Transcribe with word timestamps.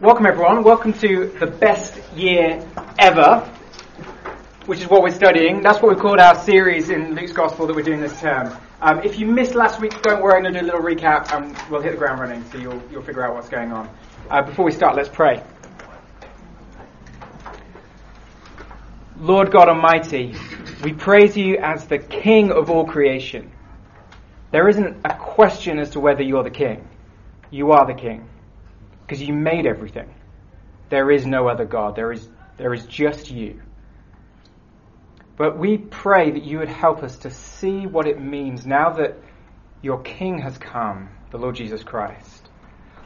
Welcome, 0.00 0.24
everyone. 0.24 0.62
Welcome 0.62 0.94
to 0.94 1.26
the 1.26 1.46
best 1.46 2.00
year 2.16 2.66
ever, 2.98 3.40
which 4.64 4.80
is 4.80 4.88
what 4.88 5.02
we're 5.02 5.10
studying. 5.10 5.60
That's 5.60 5.82
what 5.82 5.94
we 5.94 6.00
called 6.00 6.18
our 6.18 6.42
series 6.42 6.88
in 6.88 7.14
Luke's 7.14 7.32
Gospel 7.32 7.66
that 7.66 7.76
we're 7.76 7.82
doing 7.82 8.00
this 8.00 8.18
term. 8.18 8.56
Um, 8.80 9.00
if 9.00 9.18
you 9.18 9.26
missed 9.26 9.54
last 9.54 9.78
week, 9.78 10.00
don't 10.00 10.22
worry, 10.22 10.36
I'm 10.36 10.42
going 10.42 10.54
to 10.54 10.60
do 10.60 10.64
a 10.64 10.68
little 10.68 10.80
recap 10.80 11.30
and 11.36 11.54
we'll 11.70 11.82
hit 11.82 11.90
the 11.90 11.98
ground 11.98 12.18
running 12.18 12.42
so 12.50 12.56
you'll, 12.56 12.82
you'll 12.90 13.02
figure 13.02 13.22
out 13.22 13.34
what's 13.34 13.50
going 13.50 13.72
on. 13.72 13.94
Uh, 14.30 14.40
before 14.40 14.64
we 14.64 14.72
start, 14.72 14.96
let's 14.96 15.10
pray. 15.10 15.42
Lord 19.18 19.52
God 19.52 19.68
Almighty, 19.68 20.34
we 20.82 20.94
praise 20.94 21.36
you 21.36 21.58
as 21.58 21.86
the 21.88 21.98
King 21.98 22.52
of 22.52 22.70
all 22.70 22.86
creation. 22.86 23.52
There 24.50 24.66
isn't 24.66 24.96
a 25.04 25.14
question 25.14 25.78
as 25.78 25.90
to 25.90 26.00
whether 26.00 26.22
you're 26.22 26.42
the 26.42 26.48
King. 26.48 26.88
You 27.50 27.72
are 27.72 27.86
the 27.86 28.00
King 28.00 28.29
because 29.10 29.26
you 29.26 29.34
made 29.34 29.66
everything. 29.66 30.08
There 30.88 31.10
is 31.10 31.26
no 31.26 31.48
other 31.48 31.64
God. 31.64 31.96
There 31.96 32.12
is, 32.12 32.28
there 32.58 32.72
is 32.72 32.86
just 32.86 33.28
you. 33.28 33.60
But 35.36 35.58
we 35.58 35.78
pray 35.78 36.30
that 36.30 36.44
you 36.44 36.60
would 36.60 36.68
help 36.68 37.02
us 37.02 37.18
to 37.18 37.30
see 37.30 37.88
what 37.88 38.06
it 38.06 38.20
means 38.22 38.64
now 38.64 38.90
that 38.90 39.16
your 39.82 40.00
King 40.02 40.38
has 40.38 40.56
come, 40.58 41.08
the 41.32 41.38
Lord 41.38 41.56
Jesus 41.56 41.82
Christ. 41.82 42.50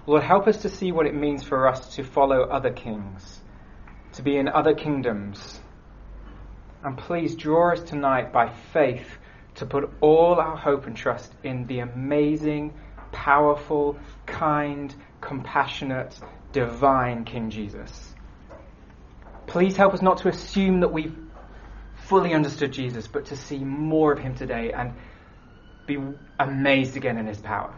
Lord, 0.06 0.22
help 0.22 0.46
us 0.46 0.60
to 0.60 0.68
see 0.68 0.92
what 0.92 1.06
it 1.06 1.14
means 1.14 1.42
for 1.42 1.66
us 1.66 1.94
to 1.94 2.04
follow 2.04 2.42
other 2.42 2.70
kings, 2.70 3.40
to 4.12 4.22
be 4.22 4.36
in 4.36 4.46
other 4.46 4.74
kingdoms. 4.74 5.58
And 6.82 6.98
please 6.98 7.34
draw 7.34 7.72
us 7.72 7.80
tonight 7.80 8.30
by 8.30 8.52
faith 8.74 9.08
to 9.54 9.64
put 9.64 9.90
all 10.02 10.34
our 10.34 10.58
hope 10.58 10.86
and 10.86 10.94
trust 10.94 11.32
in 11.44 11.66
the 11.66 11.78
amazing, 11.78 12.74
powerful, 13.10 13.96
kind, 14.26 14.94
compassionate, 15.24 16.18
divine 16.52 17.24
King 17.24 17.50
Jesus. 17.50 18.14
Please 19.46 19.76
help 19.76 19.94
us 19.94 20.02
not 20.02 20.18
to 20.18 20.28
assume 20.28 20.80
that 20.80 20.92
we've 20.92 21.16
fully 21.96 22.34
understood 22.34 22.72
Jesus, 22.72 23.06
but 23.06 23.26
to 23.26 23.36
see 23.36 23.58
more 23.58 24.12
of 24.12 24.18
him 24.18 24.34
today 24.34 24.72
and 24.72 24.92
be 25.86 25.98
amazed 26.38 26.96
again 26.96 27.18
in 27.18 27.26
his 27.26 27.40
power. 27.40 27.74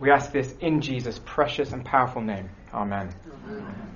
We 0.00 0.10
ask 0.10 0.32
this 0.32 0.52
in 0.60 0.80
Jesus' 0.80 1.20
precious 1.24 1.72
and 1.72 1.84
powerful 1.84 2.22
name. 2.22 2.50
Amen. 2.72 3.14
Amen. 3.46 3.94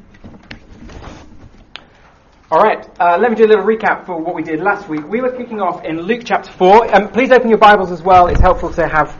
All 2.51 2.63
right, 2.63 2.89
uh, 2.99 3.19
let 3.21 3.31
me 3.31 3.37
do 3.37 3.45
a 3.45 3.51
little 3.51 3.65
recap 3.65 4.07
for 4.07 4.19
what 4.19 4.35
we 4.35 4.43
did 4.43 4.61
last 4.61 4.89
week. 4.89 5.07
We 5.07 5.21
were 5.21 5.33
kicking 5.33 5.61
off 5.61 5.85
in 5.85 6.01
Luke 6.01 6.23
chapter 6.25 6.51
4. 6.51 6.95
Um, 6.97 7.09
please 7.09 7.31
open 7.31 7.51
your 7.51 7.59
Bibles 7.59 7.91
as 7.91 8.03
well. 8.03 8.29
It's 8.29 8.41
helpful 8.41 8.73
to 8.73 8.89
have 8.89 9.15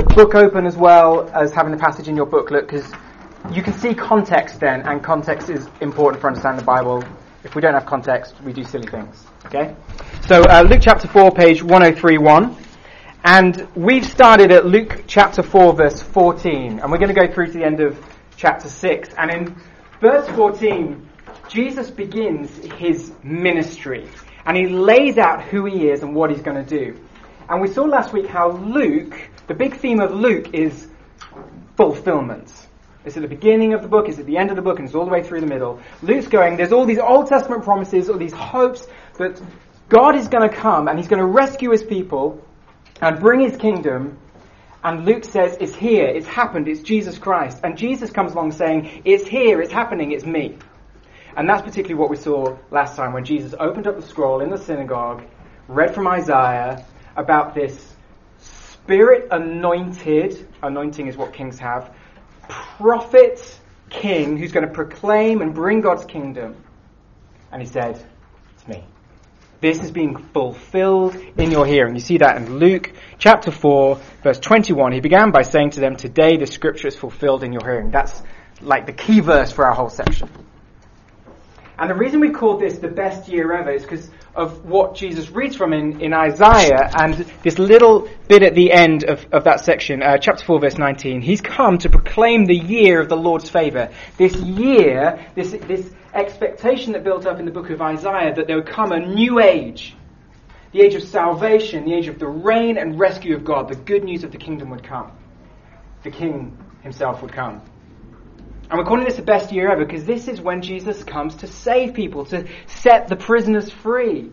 the 0.00 0.14
book 0.14 0.34
open 0.34 0.66
as 0.66 0.76
well 0.76 1.28
as 1.34 1.52
having 1.52 1.72
the 1.72 1.78
passage 1.78 2.08
in 2.08 2.16
your 2.16 2.24
booklet 2.24 2.66
because 2.66 2.90
you 3.52 3.62
can 3.62 3.74
see 3.74 3.94
context 3.94 4.58
then, 4.58 4.80
and 4.82 5.02
context 5.02 5.50
is 5.50 5.68
important 5.80 6.20
for 6.20 6.28
understanding 6.28 6.58
the 6.58 6.64
Bible. 6.64 7.04
If 7.44 7.54
we 7.54 7.60
don't 7.60 7.74
have 7.74 7.84
context, 7.84 8.40
we 8.42 8.52
do 8.52 8.64
silly 8.64 8.86
things. 8.86 9.26
Okay? 9.46 9.74
So, 10.22 10.42
uh, 10.42 10.62
Luke 10.62 10.80
chapter 10.82 11.06
4, 11.06 11.32
page 11.32 11.62
1031. 11.62 12.56
And 13.24 13.68
we've 13.74 14.04
started 14.04 14.50
at 14.50 14.64
Luke 14.64 15.04
chapter 15.06 15.42
4, 15.42 15.74
verse 15.74 16.00
14. 16.00 16.80
And 16.80 16.90
we're 16.90 16.98
going 16.98 17.14
to 17.14 17.20
go 17.20 17.30
through 17.30 17.48
to 17.48 17.52
the 17.52 17.64
end 17.64 17.80
of 17.80 18.02
chapter 18.36 18.68
6. 18.68 19.10
And 19.18 19.30
in 19.30 19.56
verse 20.00 20.26
14, 20.34 21.08
Jesus 21.48 21.90
begins 21.90 22.56
his 22.74 23.12
ministry 23.22 24.08
and 24.46 24.56
he 24.56 24.66
lays 24.66 25.18
out 25.18 25.42
who 25.42 25.66
he 25.66 25.88
is 25.88 26.02
and 26.02 26.14
what 26.14 26.30
he's 26.30 26.40
going 26.40 26.64
to 26.64 26.78
do. 26.78 26.98
And 27.50 27.60
we 27.60 27.66
saw 27.66 27.82
last 27.82 28.12
week 28.12 28.26
how 28.26 28.52
Luke, 28.52 29.29
the 29.50 29.56
big 29.56 29.74
theme 29.78 29.98
of 29.98 30.14
Luke 30.14 30.54
is 30.54 30.86
fulfillment. 31.76 32.52
It's 33.04 33.16
at 33.16 33.22
the 33.22 33.28
beginning 33.28 33.74
of 33.74 33.82
the 33.82 33.88
book, 33.88 34.08
it's 34.08 34.20
at 34.20 34.26
the 34.26 34.36
end 34.36 34.50
of 34.50 34.54
the 34.54 34.62
book, 34.62 34.78
and 34.78 34.86
it's 34.86 34.94
all 34.94 35.04
the 35.04 35.10
way 35.10 35.24
through 35.24 35.40
the 35.40 35.48
middle. 35.48 35.80
Luke's 36.02 36.28
going, 36.28 36.56
there's 36.56 36.70
all 36.70 36.86
these 36.86 37.00
Old 37.00 37.26
Testament 37.26 37.64
promises, 37.64 38.08
all 38.08 38.16
these 38.16 38.32
hopes 38.32 38.86
that 39.18 39.42
God 39.88 40.14
is 40.14 40.28
going 40.28 40.48
to 40.48 40.54
come 40.54 40.86
and 40.86 40.96
he's 40.96 41.08
going 41.08 41.18
to 41.18 41.26
rescue 41.26 41.72
his 41.72 41.82
people 41.82 42.40
and 43.02 43.18
bring 43.18 43.40
his 43.40 43.56
kingdom. 43.56 44.18
And 44.84 45.04
Luke 45.04 45.24
says, 45.24 45.56
it's 45.58 45.74
here, 45.74 46.06
it's 46.06 46.28
happened, 46.28 46.68
it's 46.68 46.82
Jesus 46.82 47.18
Christ. 47.18 47.58
And 47.64 47.76
Jesus 47.76 48.10
comes 48.12 48.34
along 48.34 48.52
saying, 48.52 49.02
it's 49.04 49.26
here, 49.26 49.60
it's 49.60 49.72
happening, 49.72 50.12
it's 50.12 50.24
me. 50.24 50.58
And 51.36 51.48
that's 51.48 51.62
particularly 51.62 51.96
what 51.96 52.08
we 52.08 52.16
saw 52.16 52.56
last 52.70 52.94
time 52.94 53.12
when 53.12 53.24
Jesus 53.24 53.52
opened 53.58 53.88
up 53.88 53.96
the 53.96 54.06
scroll 54.06 54.42
in 54.42 54.50
the 54.50 54.58
synagogue, 54.58 55.24
read 55.66 55.92
from 55.92 56.06
Isaiah 56.06 56.86
about 57.16 57.56
this 57.56 57.89
spirit 58.90 59.28
anointed, 59.30 60.48
anointing 60.64 61.06
is 61.06 61.16
what 61.16 61.32
kings 61.32 61.60
have, 61.60 61.94
prophet 62.48 63.60
king 63.88 64.36
who's 64.36 64.50
going 64.50 64.66
to 64.66 64.72
proclaim 64.72 65.42
and 65.42 65.54
bring 65.54 65.80
God's 65.80 66.04
kingdom. 66.04 66.56
And 67.52 67.62
he 67.62 67.68
said, 67.68 68.04
It's 68.56 68.66
me. 68.66 68.82
This 69.60 69.78
is 69.78 69.92
being 69.92 70.16
fulfilled 70.16 71.14
in 71.36 71.52
your 71.52 71.66
hearing. 71.66 71.94
You 71.94 72.00
see 72.00 72.18
that 72.18 72.36
in 72.38 72.58
Luke 72.58 72.92
chapter 73.16 73.52
4, 73.52 74.00
verse 74.24 74.40
21. 74.40 74.90
He 74.90 75.00
began 75.00 75.30
by 75.30 75.42
saying 75.42 75.70
to 75.70 75.80
them, 75.80 75.94
Today 75.94 76.36
the 76.36 76.48
scripture 76.48 76.88
is 76.88 76.96
fulfilled 76.96 77.44
in 77.44 77.52
your 77.52 77.62
hearing. 77.62 77.92
That's 77.92 78.20
like 78.60 78.86
the 78.86 78.92
key 78.92 79.20
verse 79.20 79.52
for 79.52 79.66
our 79.66 79.74
whole 79.74 79.90
section. 79.90 80.28
And 81.78 81.88
the 81.88 81.94
reason 81.94 82.18
we 82.18 82.30
called 82.30 82.60
this 82.60 82.78
the 82.78 82.88
best 82.88 83.28
year 83.28 83.52
ever 83.52 83.70
is 83.70 83.82
because 83.82 84.10
of 84.34 84.64
what 84.64 84.94
Jesus 84.94 85.30
reads 85.30 85.56
from 85.56 85.72
in, 85.72 86.00
in 86.00 86.12
Isaiah 86.12 86.90
and 86.94 87.14
this 87.42 87.58
little 87.58 88.08
bit 88.28 88.42
at 88.42 88.54
the 88.54 88.72
end 88.72 89.04
of, 89.04 89.26
of 89.32 89.44
that 89.44 89.60
section, 89.60 90.02
uh, 90.02 90.18
chapter 90.18 90.44
4, 90.44 90.60
verse 90.60 90.78
19. 90.78 91.20
He's 91.20 91.40
come 91.40 91.78
to 91.78 91.88
proclaim 91.88 92.44
the 92.44 92.56
year 92.56 93.00
of 93.00 93.08
the 93.08 93.16
Lord's 93.16 93.50
favour. 93.50 93.90
This 94.16 94.36
year, 94.36 95.26
this, 95.34 95.50
this 95.50 95.90
expectation 96.14 96.92
that 96.92 97.04
built 97.04 97.26
up 97.26 97.38
in 97.38 97.44
the 97.44 97.50
book 97.50 97.70
of 97.70 97.82
Isaiah 97.82 98.34
that 98.34 98.46
there 98.46 98.56
would 98.56 98.68
come 98.68 98.92
a 98.92 99.00
new 99.00 99.40
age. 99.40 99.96
The 100.72 100.82
age 100.82 100.94
of 100.94 101.02
salvation, 101.02 101.84
the 101.84 101.94
age 101.94 102.06
of 102.06 102.20
the 102.20 102.28
reign 102.28 102.78
and 102.78 102.98
rescue 102.98 103.34
of 103.34 103.44
God. 103.44 103.68
The 103.68 103.76
good 103.76 104.04
news 104.04 104.22
of 104.22 104.30
the 104.30 104.38
kingdom 104.38 104.70
would 104.70 104.84
come. 104.84 105.10
The 106.04 106.10
king 106.10 106.56
himself 106.82 107.22
would 107.22 107.32
come. 107.32 107.62
And 108.70 108.78
we're 108.78 108.84
calling 108.84 109.04
this 109.04 109.16
the 109.16 109.22
best 109.22 109.50
year 109.50 109.68
ever 109.68 109.84
because 109.84 110.04
this 110.04 110.28
is 110.28 110.40
when 110.40 110.62
Jesus 110.62 111.02
comes 111.02 111.34
to 111.36 111.48
save 111.48 111.92
people, 111.92 112.24
to 112.26 112.46
set 112.66 113.08
the 113.08 113.16
prisoners 113.16 113.68
free, 113.68 114.30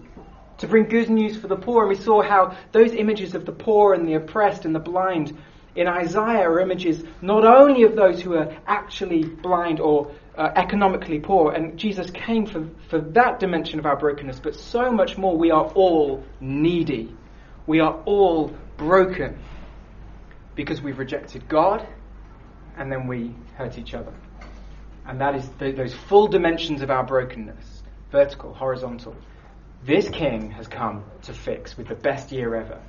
to 0.60 0.68
bring 0.68 0.84
good 0.84 1.10
news 1.10 1.36
for 1.36 1.48
the 1.48 1.56
poor. 1.56 1.82
And 1.82 1.90
we 1.90 1.96
saw 1.96 2.22
how 2.22 2.56
those 2.72 2.94
images 2.94 3.34
of 3.34 3.48
the 3.48 3.52
poor 3.52 3.96
and 3.96 4.08
the 4.08 4.14
oppressed 4.14 4.66
and 4.66 4.76
the 4.76 4.80
blind 4.80 5.36
in 5.76 5.88
Isaiah 5.88 6.48
are 6.48 6.60
images 6.60 7.04
not 7.20 7.46
only 7.46 7.82
of 7.82 7.96
those 7.96 8.22
who 8.22 8.36
are 8.36 8.56
actually 8.68 9.24
blind 9.24 9.80
or 9.80 10.12
uh, 10.38 10.52
economically 10.56 11.20
poor, 11.20 11.54
and 11.54 11.76
Jesus 11.76 12.12
came 12.12 12.46
for, 12.46 12.70
for 12.90 13.02
that 13.02 13.40
dimension 13.40 13.80
of 13.80 13.88
our 13.88 13.98
brokenness, 13.98 14.40
but 14.40 14.54
so 14.54 14.92
much 14.92 15.18
more. 15.18 15.36
We 15.36 15.50
are 15.50 15.66
all 15.66 16.24
needy. 16.40 17.16
We 17.66 17.80
are 17.80 18.04
all 18.06 18.56
broken 18.78 19.40
because 20.54 20.80
we've 20.80 21.00
rejected 21.00 21.50
God 21.50 21.88
and 22.78 22.92
then 22.92 23.08
we 23.08 23.34
hurt 23.56 23.80
each 23.80 23.96
other. 23.96 24.14
And 25.08 25.20
that 25.22 25.36
is 25.36 25.48
the, 25.58 25.72
those 25.72 25.94
full 25.94 26.28
dimensions 26.28 26.82
of 26.82 26.92
our 26.92 27.04
brokenness 27.04 27.84
vertical, 28.12 28.54
horizontal. 28.54 29.16
This 29.84 30.10
king 30.10 30.52
has 30.52 30.68
come 30.68 31.04
to 31.24 31.34
fix 31.34 31.78
with 31.78 31.88
the 31.88 31.96
best 31.96 32.32
year 32.32 32.56
ever. 32.56 32.82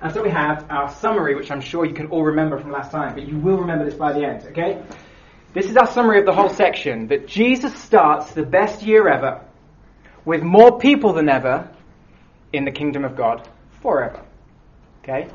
And 0.00 0.12
so 0.12 0.22
we 0.22 0.30
have 0.30 0.66
our 0.68 0.90
summary, 0.90 1.34
which 1.34 1.50
I'm 1.50 1.60
sure 1.60 1.84
you 1.84 1.94
can 1.94 2.06
all 2.08 2.24
remember 2.24 2.58
from 2.58 2.72
last 2.72 2.90
time, 2.90 3.14
but 3.14 3.26
you 3.26 3.38
will 3.38 3.58
remember 3.58 3.84
this 3.84 3.94
by 3.94 4.12
the 4.12 4.24
end, 4.24 4.46
okay? 4.48 4.82
This 5.54 5.66
is 5.66 5.76
our 5.76 5.86
summary 5.86 6.18
of 6.18 6.26
the 6.26 6.32
whole 6.32 6.48
section 6.48 7.06
that 7.08 7.28
Jesus 7.28 7.74
starts 7.78 8.32
the 8.32 8.42
best 8.42 8.82
year 8.82 9.08
ever 9.08 9.44
with 10.24 10.42
more 10.42 10.78
people 10.78 11.12
than 11.12 11.28
ever 11.28 11.68
in 12.52 12.64
the 12.64 12.70
kingdom 12.70 13.04
of 13.04 13.16
God 13.16 13.48
forever. 13.80 14.22
Okay? 15.02 15.28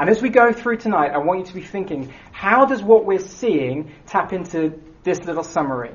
And 0.00 0.08
as 0.08 0.22
we 0.22 0.30
go 0.30 0.50
through 0.50 0.78
tonight, 0.78 1.10
I 1.12 1.18
want 1.18 1.40
you 1.40 1.44
to 1.44 1.52
be 1.52 1.60
thinking, 1.60 2.10
how 2.32 2.64
does 2.64 2.82
what 2.82 3.04
we're 3.04 3.18
seeing 3.18 3.92
tap 4.06 4.32
into 4.32 4.80
this 5.02 5.22
little 5.26 5.42
summary? 5.42 5.94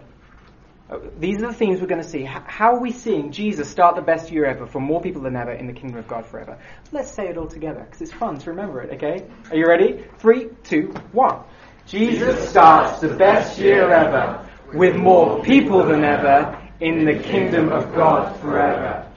Uh, 0.87 0.99
these 1.17 1.41
are 1.41 1.47
the 1.47 1.53
themes 1.53 1.81
we're 1.81 1.87
going 1.87 2.03
to 2.03 2.07
see. 2.07 2.23
How 2.23 2.75
are 2.75 2.79
we 2.79 2.91
seeing 2.91 3.31
Jesus 3.31 3.67
start 3.67 3.95
the 3.95 4.03
best 4.03 4.31
year 4.31 4.45
ever 4.45 4.67
for 4.67 4.79
more 4.79 5.01
people 5.01 5.23
than 5.23 5.35
ever 5.35 5.53
in 5.53 5.65
the 5.65 5.73
kingdom 5.73 5.97
of 5.97 6.07
God 6.07 6.23
forever? 6.27 6.59
Let's 6.91 7.09
say 7.09 7.29
it 7.29 7.35
all 7.35 7.47
together 7.47 7.79
because 7.83 7.99
it's 7.99 8.13
fun 8.13 8.37
to 8.37 8.51
remember 8.51 8.83
it, 8.83 8.93
okay? 8.93 9.25
Are 9.49 9.57
you 9.57 9.65
ready? 9.65 10.05
Three, 10.19 10.49
two, 10.61 10.93
one. 11.11 11.39
Jesus 11.87 12.47
starts 12.47 12.99
the 12.99 13.15
best 13.15 13.57
year 13.57 13.91
ever 13.91 14.47
with 14.71 14.95
more 14.95 15.41
people 15.41 15.83
than 15.83 16.03
ever 16.03 16.61
in 16.79 17.05
the 17.05 17.17
kingdom 17.17 17.69
of 17.69 17.95
God 17.95 18.39
forever. 18.39 19.11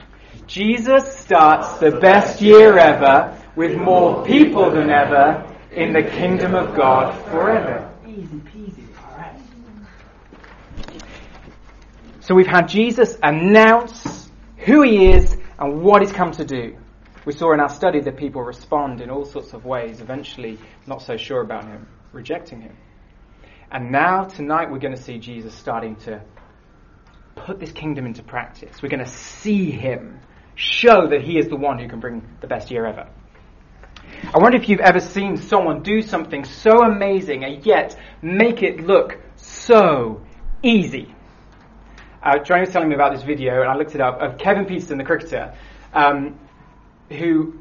Jesus 0.47 1.15
starts 1.15 1.77
the 1.77 1.91
best 1.91 2.41
year 2.41 2.75
ever 2.75 3.38
with 3.59 3.75
more 3.75 4.23
people 4.23 4.71
than 4.71 4.89
ever 4.89 5.45
in 5.73 5.91
the 5.91 6.01
kingdom 6.01 6.55
of 6.55 6.73
God 6.77 7.13
forever. 7.25 7.93
Easy 8.07 8.37
peasy. 8.37 8.85
So 12.21 12.35
we've 12.35 12.47
had 12.47 12.69
Jesus 12.69 13.17
announce 13.21 14.29
who 14.59 14.83
he 14.83 15.07
is 15.11 15.35
and 15.59 15.81
what 15.81 16.01
he's 16.01 16.13
come 16.13 16.31
to 16.31 16.45
do. 16.45 16.77
We 17.25 17.33
saw 17.33 17.51
in 17.51 17.59
our 17.59 17.67
study 17.67 17.99
that 17.99 18.15
people 18.15 18.41
respond 18.41 19.01
in 19.01 19.09
all 19.09 19.25
sorts 19.25 19.51
of 19.51 19.65
ways, 19.65 19.99
eventually 19.99 20.57
not 20.87 21.01
so 21.01 21.17
sure 21.17 21.41
about 21.41 21.65
him, 21.65 21.85
rejecting 22.13 22.61
him. 22.61 22.77
And 23.69 23.91
now, 23.91 24.23
tonight, 24.23 24.71
we're 24.71 24.79
going 24.79 24.95
to 24.95 25.01
see 25.01 25.17
Jesus 25.17 25.53
starting 25.53 25.97
to 26.07 26.23
put 27.35 27.59
this 27.59 27.73
kingdom 27.73 28.05
into 28.05 28.23
practice. 28.23 28.81
We're 28.81 28.87
going 28.87 29.03
to 29.03 29.11
see 29.11 29.69
him 29.69 30.21
show 30.55 31.09
that 31.09 31.23
he 31.23 31.37
is 31.37 31.49
the 31.49 31.57
one 31.57 31.77
who 31.77 31.89
can 31.89 31.99
bring 31.99 32.25
the 32.39 32.47
best 32.47 32.71
year 32.71 32.85
ever. 32.85 33.09
I 34.23 34.37
wonder 34.37 34.57
if 34.57 34.69
you've 34.69 34.79
ever 34.81 34.99
seen 34.99 35.37
someone 35.37 35.81
do 35.81 36.01
something 36.01 36.43
so 36.43 36.83
amazing 36.83 37.43
and 37.43 37.65
yet 37.65 37.97
make 38.21 38.61
it 38.61 38.81
look 38.85 39.17
so 39.35 40.21
easy. 40.61 41.13
Uh, 42.21 42.37
Johnny 42.43 42.61
was 42.61 42.69
telling 42.69 42.89
me 42.89 42.95
about 42.95 43.13
this 43.13 43.23
video, 43.23 43.61
and 43.61 43.69
I 43.69 43.75
looked 43.75 43.95
it 43.95 44.01
up, 44.01 44.21
of 44.21 44.37
Kevin 44.37 44.65
Pietersen, 44.65 44.97
the 44.97 45.05
cricketer, 45.05 45.55
um, 45.93 46.37
who 47.09 47.59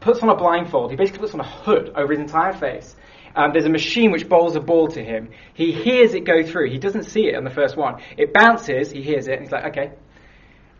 puts 0.00 0.22
on 0.22 0.28
a 0.28 0.36
blindfold. 0.36 0.90
He 0.90 0.96
basically 0.96 1.20
puts 1.20 1.34
on 1.34 1.40
a 1.40 1.48
hood 1.48 1.92
over 1.94 2.12
his 2.12 2.20
entire 2.20 2.52
face. 2.52 2.96
Um, 3.36 3.52
there's 3.52 3.66
a 3.66 3.70
machine 3.70 4.10
which 4.10 4.28
bowls 4.28 4.56
a 4.56 4.60
ball 4.60 4.88
to 4.88 5.04
him. 5.04 5.28
He 5.54 5.70
hears 5.70 6.14
it 6.14 6.24
go 6.24 6.42
through. 6.42 6.70
He 6.70 6.78
doesn't 6.78 7.04
see 7.04 7.26
it 7.28 7.36
on 7.36 7.44
the 7.44 7.50
first 7.50 7.76
one. 7.76 8.02
It 8.16 8.32
bounces. 8.32 8.90
He 8.90 9.02
hears 9.02 9.28
it. 9.28 9.34
And 9.34 9.42
he's 9.42 9.52
like, 9.52 9.66
okay. 9.66 9.92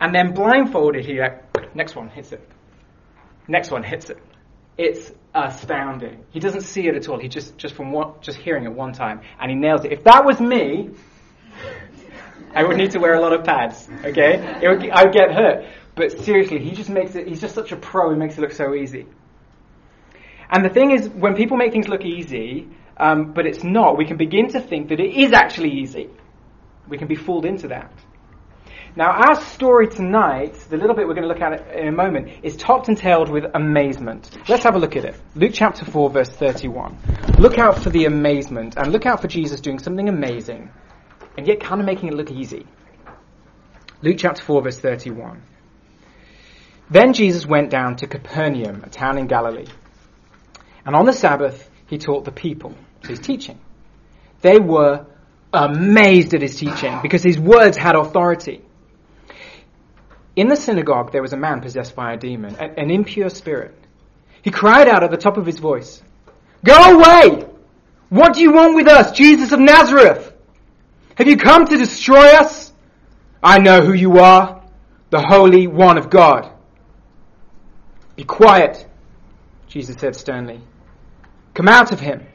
And 0.00 0.14
then 0.14 0.32
blindfolded, 0.32 1.05
he 1.05 1.20
like, 1.20 1.44
next 1.75 1.94
one 1.94 2.09
hits 2.09 2.32
it. 2.32 2.47
Next 3.47 3.70
one 3.70 3.82
hits 3.82 4.11
it. 4.11 4.19
It's 4.78 5.12
astounding. 5.34 6.25
He 6.31 6.40
doesn't 6.40 6.62
see 6.62 6.87
it 6.87 6.94
at 6.94 7.08
all. 7.08 7.19
He 7.19 7.28
just, 7.28 7.56
just 7.58 7.75
from 7.75 7.93
what, 7.93 8.23
just 8.23 8.38
hearing 8.38 8.64
it 8.64 8.73
one 8.73 8.93
time, 8.93 9.20
and 9.40 9.50
he 9.50 9.56
nails 9.56 9.84
it. 9.84 9.93
If 9.93 10.05
that 10.05 10.25
was 10.25 10.40
me, 10.40 10.90
I 12.55 12.64
would 12.64 12.76
need 12.76 12.93
to 12.93 12.99
wear 12.99 13.14
a 13.14 13.20
lot 13.20 13.32
of 13.32 13.44
pads. 13.44 13.88
Okay, 14.05 14.38
would, 14.62 14.90
I 14.90 15.05
would 15.05 15.12
get 15.12 15.32
hurt. 15.32 15.67
But 15.94 16.12
seriously, 16.25 16.58
he 16.58 16.73
just 16.73 16.90
makes 16.90 17.14
it. 17.14 17.26
He's 17.26 17.40
just 17.40 17.55
such 17.55 17.73
a 17.73 17.76
pro. 17.76 18.11
He 18.12 18.19
makes 18.19 18.37
it 18.37 18.43
look 18.43 18.52
so 18.52 18.75
easy. 18.75 19.06
And 20.50 20.64
the 20.64 20.69
thing 20.69 20.90
is, 20.90 21.08
when 21.08 21.34
people 21.34 21.56
make 21.56 21.73
things 21.73 21.88
look 21.88 22.05
easy, 22.05 22.69
um, 22.96 23.32
but 23.32 23.46
it's 23.46 23.64
not, 23.64 23.99
we 23.99 24.06
can 24.06 24.17
begin 24.17 24.49
to 24.49 24.61
think 24.61 24.88
that 24.88 25.00
it 25.00 25.14
is 25.14 25.32
actually 25.32 25.70
easy. 25.70 26.08
We 26.88 26.99
can 26.99 27.08
be 27.08 27.17
fooled 27.17 27.44
into 27.44 27.69
that. 27.69 27.93
Now, 28.96 29.10
our 29.10 29.38
story 29.38 29.88
tonight, 29.88 30.54
the 30.70 30.78
little 30.78 30.96
bit 30.96 31.06
we're 31.06 31.12
going 31.12 31.28
to 31.28 31.32
look 31.32 31.43
at 31.43 31.76
in 31.76 31.88
a 31.88 31.93
moment, 31.93 32.31
is 32.43 32.56
topped 32.56 32.88
and 32.88 32.96
tailed 32.96 33.28
with 33.28 33.44
amazement. 33.54 34.38
Let's 34.48 34.64
have 34.64 34.75
a 34.75 34.78
look 34.78 34.96
at 34.96 35.04
it. 35.04 35.14
Luke 35.34 35.52
chapter 35.52 35.84
4, 35.84 36.08
verse 36.08 36.31
31. 36.31 36.96
Look 37.38 37.58
out 37.58 37.78
for 37.78 37.90
the 37.90 38.06
amazement, 38.06 38.78
and 38.78 38.90
look 38.90 39.04
out 39.04 39.20
for 39.20 39.28
Jesus 39.28 39.60
doing 39.60 39.78
something 39.78 40.08
amazing, 40.08 40.70
and 41.37 41.46
yet 41.46 41.60
kind 41.60 41.78
of 41.78 41.87
making 41.87 42.08
it 42.08 42.14
look 42.14 42.31
easy. 42.31 42.66
Luke 44.00 44.16
chapter 44.19 44.43
4, 44.43 44.62
verse 44.62 44.78
31. 44.78 45.42
Then 46.88 47.12
Jesus 47.12 47.44
went 47.44 47.69
down 47.69 47.96
to 47.96 48.06
Capernaum, 48.06 48.82
a 48.82 48.88
town 48.88 49.19
in 49.19 49.26
Galilee. 49.26 49.66
And 50.87 50.96
on 50.96 51.04
the 51.04 51.12
Sabbath, 51.12 51.69
he 51.87 51.99
taught 51.99 52.25
the 52.25 52.32
people. 52.32 52.75
So 53.02 53.08
he's 53.10 53.20
teaching. 53.20 53.58
They 54.40 54.58
were 54.58 55.04
amazed 55.52 56.32
at 56.32 56.40
his 56.40 56.56
teaching 56.56 57.00
because 57.02 57.22
his 57.22 57.38
words 57.38 57.76
had 57.76 57.94
authority. 57.94 58.62
In 60.37 60.49
the 60.49 60.56
synagogue, 60.56 61.12
there 61.12 61.23
was 61.23 61.33
a 61.33 61.38
man 61.38 61.62
possessed 61.62 61.97
by 61.97 62.12
a 62.12 62.17
demon, 62.19 62.55
an 62.56 62.91
impure 62.91 63.31
spirit. 63.31 63.75
He 64.43 64.50
cried 64.50 64.87
out 64.87 65.03
at 65.03 65.11
the 65.11 65.17
top 65.17 65.38
of 65.38 65.47
his 65.47 65.59
voice, 65.59 66.03
Go 66.62 66.75
away! 66.75 67.47
What 68.11 68.35
do 68.35 68.41
you 68.41 68.53
want 68.53 68.75
with 68.75 68.87
us, 68.87 69.12
Jesus 69.12 69.50
of 69.53 69.59
Nazareth? 69.59 70.33
Have 71.17 71.27
you 71.27 71.37
come 71.37 71.67
to 71.67 71.77
destroy 71.77 72.35
us? 72.35 72.71
I 73.43 73.59
know 73.59 73.81
who 73.81 73.94
you 73.94 74.19
are, 74.19 74.62
the 75.11 75.23
Holy 75.23 75.67
One 75.67 75.97
of 75.97 76.11
God. 76.11 76.53
Be 78.15 78.25
quiet, 78.25 78.87
Jesus 79.69 79.97
said 79.99 80.15
sternly. 80.15 80.61
Come 81.55 81.69
out 81.69 81.93
of 81.93 82.00
him. 82.00 82.27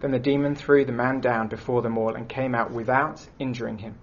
Then 0.00 0.10
the 0.10 0.18
demon 0.18 0.56
threw 0.56 0.84
the 0.84 0.92
man 0.92 1.20
down 1.20 1.48
before 1.48 1.82
them 1.82 1.96
all 1.96 2.14
and 2.14 2.28
came 2.28 2.54
out 2.54 2.72
without 2.72 3.26
injuring 3.38 3.78
him. 3.78 3.94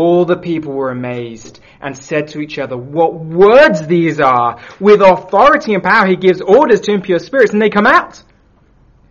All 0.00 0.24
the 0.24 0.38
people 0.38 0.72
were 0.72 0.90
amazed 0.90 1.60
and 1.78 1.94
said 1.94 2.28
to 2.28 2.40
each 2.40 2.58
other, 2.58 2.74
What 2.74 3.14
words 3.14 3.86
these 3.86 4.18
are! 4.18 4.58
With 4.80 5.02
authority 5.02 5.74
and 5.74 5.82
power 5.82 6.06
he 6.06 6.16
gives 6.16 6.40
orders 6.40 6.80
to 6.82 6.92
impure 6.92 7.18
spirits 7.18 7.52
and 7.52 7.60
they 7.60 7.68
come 7.68 7.86
out. 7.86 8.22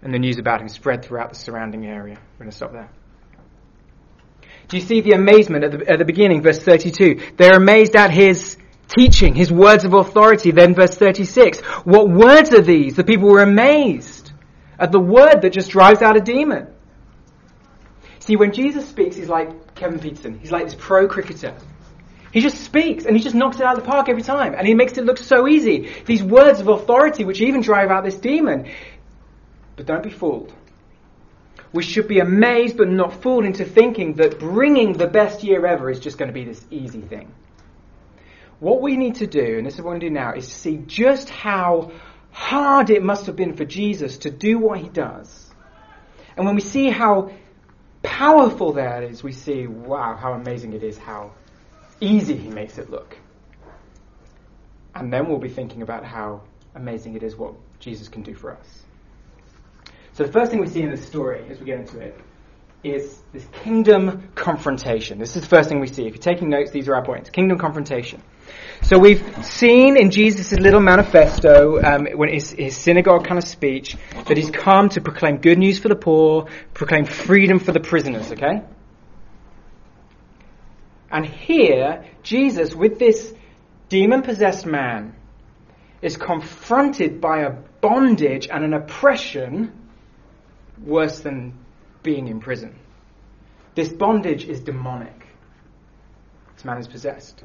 And 0.01 0.11
the 0.11 0.17
news 0.17 0.39
about 0.39 0.61
him 0.61 0.67
spread 0.67 1.05
throughout 1.05 1.29
the 1.29 1.35
surrounding 1.35 1.85
area. 1.85 2.15
We're 2.15 2.45
going 2.45 2.49
to 2.49 2.57
stop 2.57 2.71
there. 2.71 2.89
Do 4.67 4.77
you 4.77 4.81
see 4.81 5.01
the 5.01 5.11
amazement 5.11 5.63
at 5.63 5.71
the, 5.73 5.91
at 5.91 5.99
the 5.99 6.05
beginning, 6.05 6.41
verse 6.41 6.57
32? 6.57 7.33
They're 7.37 7.57
amazed 7.57 7.95
at 7.95 8.09
his 8.09 8.57
teaching, 8.87 9.35
his 9.35 9.51
words 9.51 9.85
of 9.85 9.93
authority. 9.93 10.49
Then 10.49 10.73
verse 10.73 10.95
36. 10.95 11.59
What 11.85 12.09
words 12.09 12.51
are 12.51 12.63
these? 12.63 12.95
The 12.95 13.03
people 13.03 13.29
were 13.29 13.43
amazed 13.43 14.31
at 14.79 14.91
the 14.91 14.99
word 14.99 15.43
that 15.43 15.53
just 15.53 15.69
drives 15.69 16.01
out 16.01 16.17
a 16.17 16.19
demon. 16.19 16.73
See, 18.19 18.35
when 18.35 18.51
Jesus 18.51 18.87
speaks, 18.87 19.15
he's 19.15 19.29
like 19.29 19.75
Kevin 19.75 19.99
Pietersen. 19.99 20.39
He's 20.39 20.51
like 20.51 20.65
this 20.65 20.75
pro 20.77 21.07
cricketer. 21.07 21.55
He 22.31 22.41
just 22.41 22.63
speaks 22.63 23.05
and 23.05 23.15
he 23.15 23.23
just 23.23 23.35
knocks 23.35 23.57
it 23.57 23.63
out 23.63 23.77
of 23.77 23.83
the 23.83 23.89
park 23.89 24.07
every 24.07 24.21
time. 24.21 24.53
And 24.53 24.67
he 24.67 24.73
makes 24.73 24.97
it 24.97 25.05
look 25.05 25.17
so 25.17 25.47
easy. 25.47 25.89
These 26.05 26.21
words 26.21 26.59
of 26.59 26.67
authority, 26.67 27.23
which 27.23 27.41
even 27.41 27.61
drive 27.61 27.89
out 27.89 28.03
this 28.03 28.17
demon. 28.17 28.69
But 29.75 29.85
don't 29.85 30.03
be 30.03 30.11
fooled. 30.11 30.53
We 31.71 31.83
should 31.83 32.07
be 32.07 32.19
amazed 32.19 32.77
but 32.77 32.89
not 32.89 33.21
fooled 33.21 33.45
into 33.45 33.63
thinking 33.63 34.15
that 34.15 34.39
bringing 34.39 34.93
the 34.93 35.07
best 35.07 35.43
year 35.43 35.65
ever 35.65 35.89
is 35.89 35.99
just 35.99 36.17
going 36.17 36.27
to 36.27 36.33
be 36.33 36.43
this 36.43 36.63
easy 36.71 37.01
thing. 37.01 37.31
What 38.59 38.81
we 38.81 38.97
need 38.97 39.15
to 39.15 39.27
do, 39.27 39.57
and 39.57 39.65
this 39.65 39.75
is 39.75 39.79
what 39.79 39.85
we're 39.85 39.99
going 39.99 40.01
to 40.01 40.09
do 40.09 40.13
now, 40.13 40.33
is 40.33 40.47
to 40.47 40.55
see 40.55 40.83
just 40.85 41.29
how 41.29 41.91
hard 42.31 42.89
it 42.89 43.03
must 43.03 43.27
have 43.27 43.35
been 43.35 43.55
for 43.55 43.65
Jesus 43.65 44.17
to 44.19 44.31
do 44.31 44.57
what 44.57 44.79
he 44.79 44.89
does. 44.89 45.49
And 46.35 46.45
when 46.45 46.55
we 46.55 46.61
see 46.61 46.89
how 46.89 47.31
powerful 48.03 48.73
that 48.73 49.03
is, 49.03 49.23
we 49.23 49.31
see, 49.31 49.67
wow, 49.67 50.15
how 50.15 50.33
amazing 50.33 50.73
it 50.73 50.83
is, 50.83 50.97
how 50.97 51.31
easy 51.99 52.35
he 52.35 52.49
makes 52.49 52.77
it 52.77 52.89
look. 52.89 53.17
And 54.95 55.11
then 55.11 55.27
we'll 55.27 55.39
be 55.39 55.49
thinking 55.49 55.81
about 55.81 56.03
how 56.03 56.41
amazing 56.75 57.15
it 57.15 57.23
is 57.23 57.35
what 57.35 57.53
Jesus 57.79 58.07
can 58.07 58.23
do 58.23 58.33
for 58.33 58.55
us. 58.55 58.83
So 60.13 60.23
the 60.23 60.31
first 60.31 60.51
thing 60.51 60.59
we 60.59 60.67
see 60.67 60.81
in 60.81 60.89
this 60.89 61.05
story, 61.05 61.45
as 61.49 61.59
we 61.59 61.65
get 61.65 61.79
into 61.79 61.99
it, 61.99 62.19
is 62.83 63.21
this 63.33 63.45
kingdom 63.63 64.29
confrontation. 64.35 65.19
This 65.19 65.35
is 65.35 65.43
the 65.43 65.49
first 65.49 65.69
thing 65.69 65.79
we 65.79 65.87
see. 65.87 66.05
If 66.07 66.13
you're 66.13 66.21
taking 66.21 66.49
notes, 66.49 66.71
these 66.71 66.87
are 66.87 66.95
our 66.95 67.03
points. 67.03 67.29
Kingdom 67.29 67.57
confrontation. 67.57 68.21
So 68.83 68.97
we've 68.97 69.23
seen 69.45 69.97
in 69.97 70.09
Jesus' 70.09 70.53
little 70.53 70.79
manifesto, 70.79 71.81
um, 71.81 72.07
when 72.15 72.29
his, 72.29 72.51
his 72.51 72.75
synagogue 72.75 73.25
kind 73.25 73.37
of 73.37 73.47
speech, 73.47 73.95
that 74.27 74.37
he's 74.37 74.49
come 74.49 74.89
to 74.89 75.01
proclaim 75.01 75.37
good 75.37 75.57
news 75.57 75.79
for 75.79 75.89
the 75.89 75.95
poor, 75.95 76.47
proclaim 76.73 77.05
freedom 77.05 77.59
for 77.59 77.71
the 77.71 77.79
prisoners, 77.79 78.31
okay? 78.31 78.63
And 81.11 81.25
here, 81.25 82.05
Jesus, 82.23 82.75
with 82.75 82.99
this 82.99 83.33
demon 83.89 84.21
possessed 84.21 84.65
man, 84.65 85.15
is 86.01 86.15
confronted 86.17 87.19
by 87.19 87.41
a 87.41 87.51
bondage 87.81 88.47
and 88.47 88.63
an 88.63 88.73
oppression 88.73 89.71
worse 90.83 91.19
than 91.19 91.53
being 92.03 92.27
in 92.27 92.39
prison. 92.39 92.75
This 93.75 93.89
bondage 93.89 94.45
is 94.45 94.61
demonic. 94.61 95.27
This 96.55 96.65
man 96.65 96.77
is 96.77 96.87
possessed. 96.87 97.43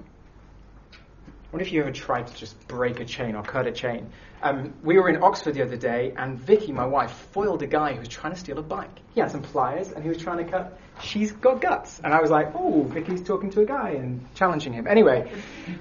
What 1.55 1.63
if 1.63 1.71
you 1.71 1.83
ever 1.83 1.93
tried 1.93 2.27
to 2.27 2.35
just 2.35 2.67
break 2.67 2.99
a 2.99 3.05
chain 3.05 3.37
or 3.37 3.45
cut 3.45 3.69
a 3.69 3.71
chain? 3.71 4.11
Um, 4.43 4.75
we 4.83 4.99
were 4.99 5.09
in 5.09 5.23
Oxford 5.23 5.55
the 5.55 5.63
other 5.63 5.77
day, 5.77 6.13
and 6.17 6.37
Vicky, 6.37 6.73
my 6.73 6.85
wife, 6.85 7.13
foiled 7.31 7.63
a 7.63 7.69
guy 7.69 7.93
who 7.93 8.01
was 8.01 8.09
trying 8.09 8.33
to 8.33 8.39
steal 8.41 8.59
a 8.59 8.63
bike. 8.63 8.91
He 9.15 9.21
had 9.21 9.31
some 9.31 9.43
pliers, 9.43 9.93
and 9.93 10.03
he 10.03 10.09
was 10.09 10.19
trying 10.19 10.45
to 10.45 10.51
cut. 10.51 10.77
She's 11.01 11.31
got 11.31 11.61
guts, 11.61 12.01
and 12.03 12.13
I 12.13 12.21
was 12.21 12.29
like, 12.29 12.51
"Oh, 12.57 12.83
Vicky's 12.83 13.23
talking 13.23 13.51
to 13.51 13.61
a 13.61 13.65
guy 13.67 13.91
and 13.91 14.27
challenging 14.35 14.73
him." 14.73 14.89
Anyway, 14.89 15.31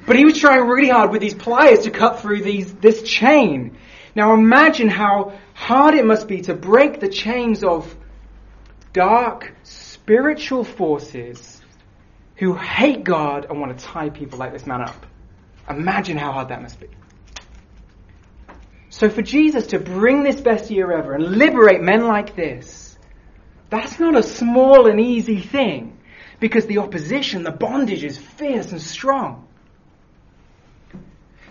but 0.06 0.15
he 0.15 0.25
was 0.25 0.38
trying 0.38 0.62
really 0.68 0.89
hard 0.89 1.10
with 1.10 1.22
these 1.22 1.34
pliers 1.34 1.86
to 1.86 1.89
cut 1.89 2.20
through 2.20 2.44
these 2.44 2.72
this 2.75 3.01
chain. 3.01 3.75
Now 4.13 4.36
imagine 4.36 4.89
how 4.89 5.34
hard 5.56 5.96
it 5.96 6.06
must 6.06 6.27
be 6.27 6.42
to 6.42 6.53
break 6.53 7.00
the 7.00 7.10
chains 7.10 7.63
of 7.63 7.96
dark 8.94 9.56
spiritual 9.63 10.65
forces 10.65 11.63
who 12.36 12.53
hate 12.53 13.03
God 13.03 13.48
and 13.50 13.60
want 13.60 13.75
to 13.75 13.84
tie 13.84 14.12
people 14.12 14.38
like 14.38 14.53
this 14.53 14.68
man 14.68 14.82
up. 14.84 15.08
Imagine 15.70 16.17
how 16.17 16.32
hard 16.32 16.50
that 16.50 16.62
must 16.62 16.79
be. 16.79 16.88
So 18.89 19.10
for 19.10 19.22
Jesus 19.22 19.67
to 19.67 19.79
bring 19.79 20.24
this 20.24 20.39
best 20.39 20.70
year 20.70 20.91
ever 20.91 21.13
and 21.13 21.38
liberate 21.38 21.82
men 21.82 22.05
like 22.08 22.36
this, 22.36 22.98
that's 23.70 24.00
not 24.00 24.15
a 24.15 24.22
small 24.22 24.88
and 24.88 25.00
easy 25.00 25.39
thing 25.39 25.98
because 26.39 26.67
the 26.67 26.77
opposition, 26.77 27.43
the 27.43 27.51
bondage 27.51 28.03
is 28.03 28.17
fierce 28.17 28.72
and 28.72 28.82
strong. 28.82 29.48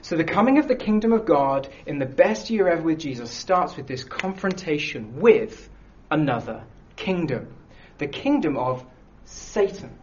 So 0.02 0.16
the 0.16 0.24
coming 0.24 0.58
of 0.58 0.68
the 0.68 0.76
kingdom 0.76 1.12
of 1.12 1.24
God 1.24 1.68
in 1.86 1.98
the 1.98 2.06
best 2.06 2.50
year 2.50 2.68
ever 2.68 2.82
with 2.82 2.98
Jesus 2.98 3.30
starts 3.30 3.76
with 3.76 3.86
this 3.86 4.04
confrontation 4.04 5.20
with 5.20 5.68
another 6.10 6.64
kingdom. 6.96 7.54
The 7.98 8.08
kingdom 8.08 8.56
of 8.56 8.84
Satan. 9.24 9.96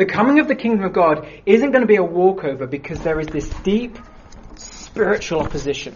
The 0.00 0.06
coming 0.06 0.38
of 0.38 0.48
the 0.48 0.54
kingdom 0.54 0.86
of 0.86 0.94
God 0.94 1.28
isn't 1.44 1.72
going 1.72 1.82
to 1.82 1.86
be 1.86 1.96
a 1.96 2.02
walkover 2.02 2.66
because 2.66 3.00
there 3.00 3.20
is 3.20 3.26
this 3.26 3.50
deep 3.62 3.98
spiritual 4.54 5.40
opposition. 5.40 5.94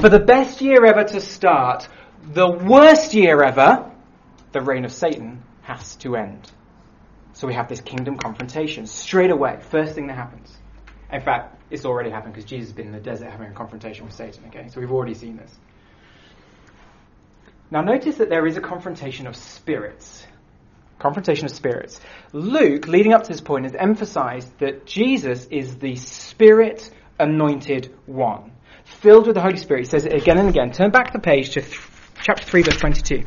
For 0.00 0.08
the 0.08 0.20
best 0.20 0.60
year 0.60 0.86
ever 0.86 1.02
to 1.02 1.20
start, 1.20 1.88
the 2.32 2.48
worst 2.48 3.12
year 3.12 3.42
ever, 3.42 3.90
the 4.52 4.60
reign 4.60 4.84
of 4.84 4.92
Satan 4.92 5.42
has 5.62 5.96
to 5.96 6.14
end. 6.14 6.48
So 7.32 7.48
we 7.48 7.54
have 7.54 7.68
this 7.68 7.80
kingdom 7.80 8.18
confrontation 8.18 8.86
straight 8.86 9.32
away. 9.32 9.58
First 9.68 9.96
thing 9.96 10.06
that 10.06 10.14
happens. 10.14 10.56
In 11.12 11.22
fact, 11.22 11.60
it's 11.72 11.84
already 11.84 12.10
happened 12.10 12.34
because 12.34 12.48
Jesus 12.48 12.68
has 12.68 12.76
been 12.76 12.86
in 12.86 12.92
the 12.92 13.00
desert 13.00 13.32
having 13.32 13.48
a 13.48 13.52
confrontation 13.52 14.04
with 14.04 14.14
Satan. 14.14 14.44
Okay, 14.46 14.68
so 14.68 14.78
we've 14.78 14.92
already 14.92 15.14
seen 15.14 15.38
this. 15.38 15.52
Now 17.68 17.80
notice 17.80 18.18
that 18.18 18.28
there 18.28 18.46
is 18.46 18.56
a 18.56 18.60
confrontation 18.60 19.26
of 19.26 19.34
spirits. 19.34 20.24
Confrontation 20.98 21.44
of 21.44 21.50
spirits. 21.50 22.00
Luke, 22.32 22.86
leading 22.88 23.12
up 23.12 23.24
to 23.24 23.28
this 23.28 23.40
point, 23.40 23.64
has 23.64 23.74
emphasized 23.74 24.58
that 24.60 24.86
Jesus 24.86 25.46
is 25.50 25.76
the 25.76 25.96
spirit 25.96 26.90
anointed 27.18 27.94
one, 28.06 28.52
filled 28.84 29.26
with 29.26 29.34
the 29.34 29.42
Holy 29.42 29.58
Spirit. 29.58 29.80
He 29.80 29.90
says 29.90 30.06
it 30.06 30.14
again 30.14 30.38
and 30.38 30.48
again. 30.48 30.72
Turn 30.72 30.90
back 30.90 31.12
the 31.12 31.18
page 31.18 31.50
to 31.50 31.60
th- 31.60 31.80
chapter 32.22 32.44
3, 32.44 32.62
verse 32.62 32.76
22. 32.76 33.24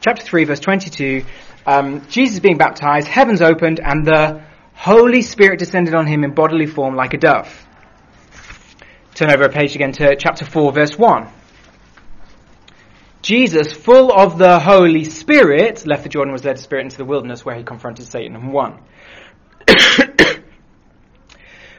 Chapter 0.00 0.22
3, 0.22 0.44
verse 0.44 0.60
22. 0.60 1.24
Um, 1.66 2.06
Jesus 2.08 2.40
being 2.40 2.58
baptized, 2.58 3.06
heavens 3.06 3.40
opened, 3.40 3.80
and 3.80 4.04
the 4.04 4.42
Holy 4.74 5.22
Spirit 5.22 5.58
descended 5.58 5.94
on 5.94 6.06
him 6.06 6.24
in 6.24 6.34
bodily 6.34 6.66
form 6.66 6.96
like 6.96 7.14
a 7.14 7.18
dove. 7.18 7.66
Turn 9.14 9.30
over 9.30 9.44
a 9.44 9.50
page 9.50 9.74
again 9.74 9.92
to 9.92 10.16
chapter 10.16 10.44
4, 10.44 10.72
verse 10.72 10.98
1. 10.98 11.28
Jesus, 13.22 13.72
full 13.72 14.12
of 14.12 14.36
the 14.36 14.58
Holy 14.58 15.04
Spirit, 15.04 15.86
left 15.86 16.02
the 16.02 16.08
Jordan, 16.08 16.32
was 16.32 16.44
led 16.44 16.56
to 16.56 16.62
Spirit 16.62 16.86
into 16.86 16.98
the 16.98 17.04
wilderness 17.04 17.44
where 17.44 17.56
he 17.56 17.62
confronted 17.62 18.06
Satan 18.06 18.34
and 18.34 18.52
won. 18.52 18.82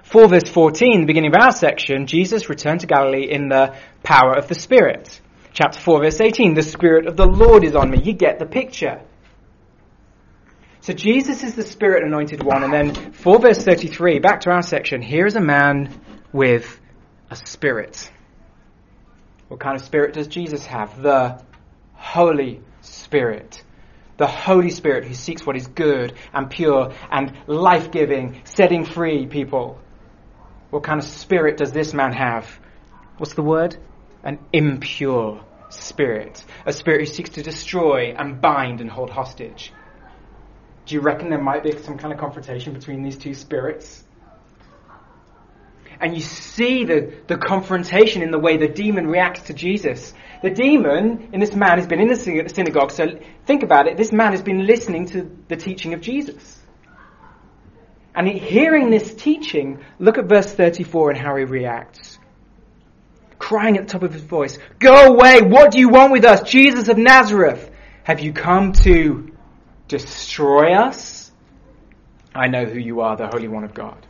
4 0.04 0.28
verse 0.30 0.50
14, 0.50 1.02
the 1.02 1.06
beginning 1.06 1.36
of 1.36 1.42
our 1.42 1.52
section, 1.52 2.08
Jesus 2.08 2.48
returned 2.48 2.80
to 2.80 2.88
Galilee 2.88 3.30
in 3.30 3.50
the 3.50 3.76
power 4.04 4.38
of 4.38 4.48
the 4.48 4.56
Spirit. 4.56 5.20
Chapter 5.52 5.82
4 5.82 6.04
verse 6.04 6.22
18, 6.22 6.54
the 6.54 6.62
Spirit 6.62 7.08
of 7.08 7.18
the 7.18 7.28
Lord 7.28 7.66
is 7.66 7.76
on 7.76 7.90
me. 7.90 8.00
You 8.02 8.14
get 8.14 8.40
the 8.40 8.46
picture. 8.46 9.02
So 10.80 10.94
Jesus 10.94 11.44
is 11.44 11.56
the 11.56 11.64
Spirit 11.64 12.04
anointed 12.04 12.42
one, 12.42 12.64
and 12.64 12.72
then 12.72 13.12
4 13.12 13.40
verse 13.40 13.58
33, 13.58 14.20
back 14.20 14.42
to 14.42 14.52
our 14.52 14.62
section, 14.62 15.02
here 15.02 15.26
is 15.26 15.36
a 15.36 15.42
man 15.42 16.00
with 16.32 16.80
a 17.30 17.36
spirit. 17.36 18.10
What 19.48 19.60
kind 19.60 19.76
of 19.76 19.82
spirit 19.82 20.14
does 20.14 20.28
Jesus 20.28 20.66
have? 20.66 21.02
The 21.02 21.42
Holy 21.94 22.62
Spirit. 22.82 23.64
The 24.18 24.28
Holy 24.28 24.70
Spirit 24.70 25.06
who 25.06 25.14
seeks 25.14 25.46
what 25.46 25.56
is 25.56 25.68
good 25.68 26.14
and 26.34 26.50
pure 26.50 26.94
and 27.12 27.34
life 27.48 27.92
giving, 27.92 28.42
setting 28.46 28.86
free 28.86 29.28
people. 29.28 29.80
What 30.70 30.84
kind 30.84 31.00
of 31.00 31.06
spirit 31.06 31.58
does 31.58 31.72
this 31.72 31.94
man 31.94 32.14
have? 32.14 32.60
What's 33.18 33.34
the 33.34 33.44
word? 33.44 33.78
An 34.24 34.40
impure 34.52 35.44
spirit. 35.70 36.44
A 36.66 36.74
spirit 36.74 37.02
who 37.02 37.06
seeks 37.14 37.32
to 37.32 37.44
destroy 37.44 38.14
and 38.18 38.42
bind 38.42 38.82
and 38.82 38.90
hold 38.90 39.10
hostage. 39.10 39.72
Do 40.86 40.96
you 40.96 41.02
reckon 41.02 41.30
there 41.30 41.42
might 41.42 41.64
be 41.64 41.78
some 41.78 41.98
kind 41.98 42.14
of 42.14 42.20
confrontation 42.20 42.74
between 42.74 43.04
these 43.04 43.18
two 43.18 43.34
spirits? 43.34 44.04
And 46.00 46.16
you 46.16 46.22
see 46.22 46.84
the, 46.84 47.14
the 47.28 47.38
confrontation 47.38 48.22
in 48.22 48.32
the 48.32 48.40
way 48.40 48.58
the 48.58 48.68
demon 48.68 49.08
reacts 49.08 49.44
to 49.44 49.54
Jesus. 49.54 50.14
The 50.42 50.50
demon 50.50 51.30
in 51.32 51.40
this 51.40 51.56
man 51.56 51.78
has 51.78 51.88
been 51.88 52.02
in 52.02 52.10
the 52.10 52.16
synagogue, 52.16 52.92
so 52.92 53.08
think 53.46 53.64
about 53.64 53.88
it. 53.88 53.96
This 53.96 54.12
man 54.12 54.32
has 54.32 54.42
been 54.42 54.68
listening 54.68 55.08
to 55.08 55.30
the 55.48 55.56
teaching 55.56 55.94
of 55.94 56.02
Jesus. 56.02 56.60
And 58.16 58.28
hearing 58.28 58.90
this 58.90 59.14
teaching, 59.16 59.84
look 60.00 60.18
at 60.18 60.26
verse 60.26 60.52
34 60.52 61.12
and 61.12 61.20
how 61.20 61.36
he 61.36 61.46
reacts. 61.46 62.20
Crying 63.40 63.78
at 63.78 63.88
the 63.88 63.94
top 63.94 64.04
of 64.04 64.14
his 64.14 64.22
voice, 64.22 64.60
Go 64.80 65.14
away! 65.14 65.42
What 65.42 65.72
do 65.72 65.80
you 65.80 65.90
want 65.90 66.12
with 66.12 66.26
us? 66.26 66.44
Jesus 66.44 66.88
of 66.90 66.98
Nazareth! 66.98 67.72
Have 68.04 68.20
you 68.20 68.34
come 68.34 68.74
to 68.84 69.34
destroy 69.88 70.74
us? 70.74 71.32
I 72.36 72.48
know 72.48 72.66
who 72.66 72.80
you 72.80 73.02
are, 73.02 73.16
the 73.16 73.28
Holy 73.28 73.48
One 73.48 73.64
of 73.64 73.74
God. 73.74 74.06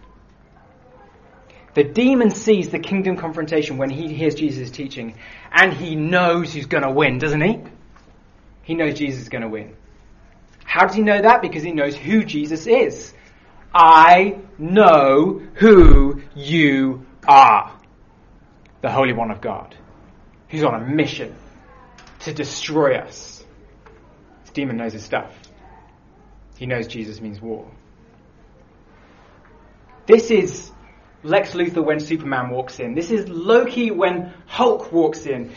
The 1.74 1.84
demon 1.84 2.30
sees 2.30 2.70
the 2.70 2.80
kingdom 2.80 3.18
confrontation 3.18 3.78
when 3.78 3.90
he 3.90 4.14
hears 4.14 4.36
Jesus' 4.36 4.70
teaching, 4.70 5.16
and 5.52 5.74
he 5.74 5.96
knows 5.96 6.54
who's 6.54 6.68
going 6.68 6.84
to 6.84 6.92
win, 6.92 7.18
doesn't 7.18 7.42
he? 7.42 7.62
He 8.62 8.76
knows 8.76 8.94
Jesus 8.94 9.24
is 9.24 9.30
going 9.30 9.42
to 9.42 9.50
win. 9.50 9.76
How 10.64 10.86
does 10.86 10.96
he 10.96 11.02
know 11.02 11.22
that? 11.22 11.42
Because 11.42 11.64
he 11.64 11.72
knows 11.72 11.96
who 11.96 12.24
Jesus 12.24 12.68
is. 12.68 13.14
I 13.74 14.38
know 14.58 15.42
who 15.56 16.22
you 16.36 17.06
are. 17.28 17.80
The 18.82 18.92
Holy 18.92 19.14
One 19.14 19.32
of 19.32 19.42
God, 19.42 19.76
who's 20.50 20.64
on 20.64 20.76
a 20.76 20.86
mission 20.86 21.36
to 22.20 22.34
destroy 22.34 22.98
us. 22.98 23.44
This 24.44 24.54
demon 24.54 24.78
knows 24.78 24.94
his 24.94 25.04
stuff. 25.04 25.34
He 26.58 26.66
knows 26.66 26.88
Jesus 26.88 27.20
means 27.20 27.42
war. 27.42 27.72
This 30.06 30.32
is 30.32 30.73
Lex 31.24 31.52
Luthor 31.52 31.84
when 31.84 32.00
Superman 32.00 32.50
walks 32.50 32.80
in. 32.80 32.96
This 32.96 33.10
is 33.12 33.28
Loki 33.30 33.92
when 33.92 34.34
Hulk 34.46 34.92
walks 34.92 35.26
in. 35.26 35.52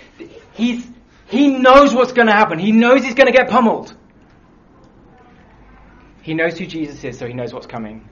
He's, 0.52 0.86
he 1.26 1.48
knows 1.48 1.92
what's 1.92 2.12
going 2.12 2.28
to 2.28 2.32
happen. 2.32 2.58
He 2.58 2.72
knows 2.72 3.04
he's 3.04 3.14
going 3.14 3.26
to 3.26 3.32
get 3.32 3.50
pummeled. 3.50 3.94
He 6.22 6.34
knows 6.34 6.58
who 6.58 6.66
Jesus 6.66 7.02
is, 7.04 7.18
so 7.18 7.26
he 7.26 7.34
knows 7.34 7.52
what's 7.52 7.66
coming. 7.66 8.08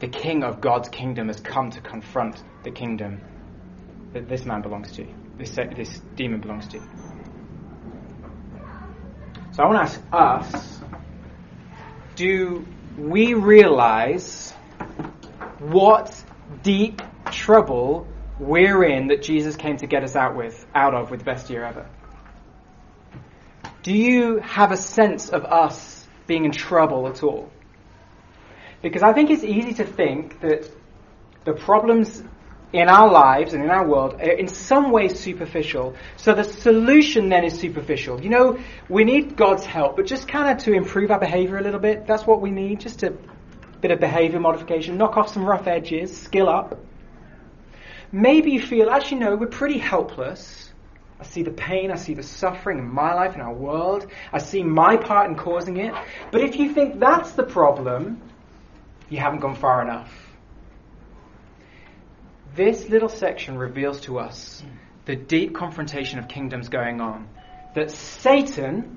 The 0.00 0.08
king 0.08 0.42
of 0.42 0.60
God's 0.60 0.88
kingdom 0.88 1.28
has 1.28 1.40
come 1.40 1.70
to 1.70 1.80
confront 1.80 2.42
the 2.62 2.70
kingdom 2.70 3.20
that 4.12 4.28
this 4.28 4.44
man 4.44 4.62
belongs 4.62 4.92
to, 4.92 5.06
this, 5.36 5.50
this 5.50 6.00
demon 6.16 6.40
belongs 6.40 6.66
to. 6.68 6.80
So 9.52 9.62
I 9.62 9.66
want 9.66 9.88
to 9.88 10.02
ask 10.12 10.52
us 10.54 10.80
do 12.16 12.66
we 12.98 13.34
realize 13.34 14.52
what 15.58 16.22
deep 16.62 17.02
trouble 17.30 18.06
we're 18.38 18.84
in 18.84 19.08
that 19.08 19.22
Jesus 19.22 19.56
came 19.56 19.76
to 19.78 19.86
get 19.86 20.02
us 20.02 20.16
out 20.16 20.36
with, 20.36 20.66
out 20.74 20.94
of 20.94 21.10
with 21.10 21.20
the 21.20 21.24
best 21.24 21.50
year 21.50 21.64
ever? 21.64 21.88
Do 23.82 23.92
you 23.92 24.38
have 24.38 24.72
a 24.72 24.76
sense 24.76 25.30
of 25.30 25.44
us 25.44 26.06
being 26.26 26.44
in 26.44 26.52
trouble 26.52 27.08
at 27.08 27.22
all? 27.22 27.50
Because 28.82 29.02
I 29.02 29.12
think 29.12 29.30
it's 29.30 29.44
easy 29.44 29.74
to 29.74 29.84
think 29.84 30.40
that 30.40 30.70
the 31.44 31.52
problems 31.52 32.22
in 32.72 32.88
our 32.88 33.10
lives 33.10 33.52
and 33.52 33.64
in 33.64 33.70
our 33.70 33.86
world 33.86 34.14
are 34.14 34.30
in 34.30 34.46
some 34.48 34.92
way 34.92 35.08
superficial. 35.08 35.96
So 36.16 36.34
the 36.34 36.44
solution 36.44 37.28
then 37.28 37.44
is 37.44 37.58
superficial. 37.58 38.22
You 38.22 38.30
know, 38.30 38.58
we 38.88 39.04
need 39.04 39.36
God's 39.36 39.64
help, 39.64 39.96
but 39.96 40.06
just 40.06 40.28
kind 40.28 40.56
of 40.56 40.64
to 40.64 40.72
improve 40.72 41.10
our 41.10 41.18
behavior 41.18 41.58
a 41.58 41.62
little 41.62 41.80
bit. 41.80 42.06
That's 42.06 42.26
what 42.26 42.40
we 42.40 42.50
need, 42.50 42.80
just 42.80 43.02
a 43.02 43.14
bit 43.80 43.90
of 43.90 44.00
behavior 44.00 44.40
modification, 44.40 44.96
knock 44.96 45.16
off 45.16 45.32
some 45.32 45.44
rough 45.44 45.66
edges, 45.66 46.16
skill 46.16 46.48
up. 46.48 46.78
Maybe 48.12 48.52
you 48.52 48.60
feel, 48.60 48.90
actually, 48.90 49.20
no, 49.20 49.36
we're 49.36 49.46
pretty 49.46 49.78
helpless. 49.78 50.72
I 51.20 51.24
see 51.24 51.42
the 51.42 51.50
pain, 51.50 51.90
I 51.90 51.96
see 51.96 52.14
the 52.14 52.22
suffering 52.22 52.78
in 52.78 52.88
my 52.88 53.14
life, 53.14 53.34
in 53.34 53.40
our 53.40 53.52
world. 53.52 54.06
I 54.32 54.38
see 54.38 54.62
my 54.62 54.96
part 54.96 55.28
in 55.28 55.36
causing 55.36 55.76
it. 55.76 55.94
But 56.32 56.40
if 56.40 56.56
you 56.56 56.72
think 56.72 56.98
that's 56.98 57.32
the 57.32 57.42
problem, 57.42 58.20
you 59.08 59.18
haven't 59.18 59.40
gone 59.40 59.54
far 59.54 59.82
enough. 59.82 60.10
This 62.54 62.88
little 62.88 63.08
section 63.08 63.58
reveals 63.58 64.00
to 64.02 64.18
us 64.18 64.62
the 65.04 65.14
deep 65.14 65.54
confrontation 65.54 66.18
of 66.18 66.26
kingdoms 66.26 66.68
going 66.68 67.00
on. 67.00 67.28
That 67.74 67.90
Satan 67.90 68.96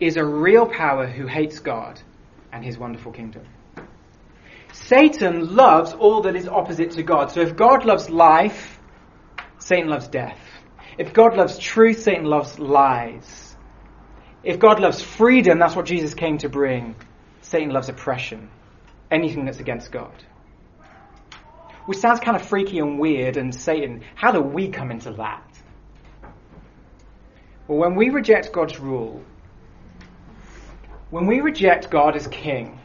is 0.00 0.16
a 0.16 0.24
real 0.24 0.66
power 0.66 1.06
who 1.06 1.26
hates 1.26 1.60
God 1.60 2.00
and 2.52 2.64
his 2.64 2.78
wonderful 2.78 3.12
kingdom. 3.12 3.44
Satan 4.72 5.54
loves 5.54 5.92
all 5.92 6.22
that 6.22 6.36
is 6.36 6.46
opposite 6.46 6.92
to 6.92 7.02
God. 7.02 7.30
So 7.30 7.40
if 7.40 7.56
God 7.56 7.84
loves 7.84 8.10
life, 8.10 8.78
Satan 9.58 9.88
loves 9.88 10.08
death. 10.08 10.38
If 10.98 11.12
God 11.12 11.36
loves 11.36 11.58
truth, 11.58 12.02
Satan 12.02 12.24
loves 12.24 12.58
lies. 12.58 13.56
If 14.42 14.58
God 14.58 14.80
loves 14.80 15.02
freedom, 15.02 15.58
that's 15.58 15.74
what 15.74 15.86
Jesus 15.86 16.14
came 16.14 16.38
to 16.38 16.48
bring. 16.48 16.94
Satan 17.40 17.70
loves 17.70 17.88
oppression. 17.88 18.48
Anything 19.10 19.44
that's 19.44 19.60
against 19.60 19.90
God. 19.90 20.24
Which 21.86 21.98
sounds 21.98 22.20
kind 22.20 22.36
of 22.36 22.46
freaky 22.46 22.78
and 22.78 22.98
weird, 22.98 23.36
and 23.36 23.54
Satan, 23.54 24.02
how 24.14 24.32
do 24.32 24.40
we 24.40 24.68
come 24.68 24.90
into 24.90 25.12
that? 25.12 25.42
Well, 27.68 27.78
when 27.78 27.94
we 27.94 28.10
reject 28.10 28.52
God's 28.52 28.78
rule, 28.78 29.22
when 31.16 31.24
we 31.24 31.40
reject 31.40 31.88
God 31.88 32.14
as 32.14 32.26
king, 32.26 32.78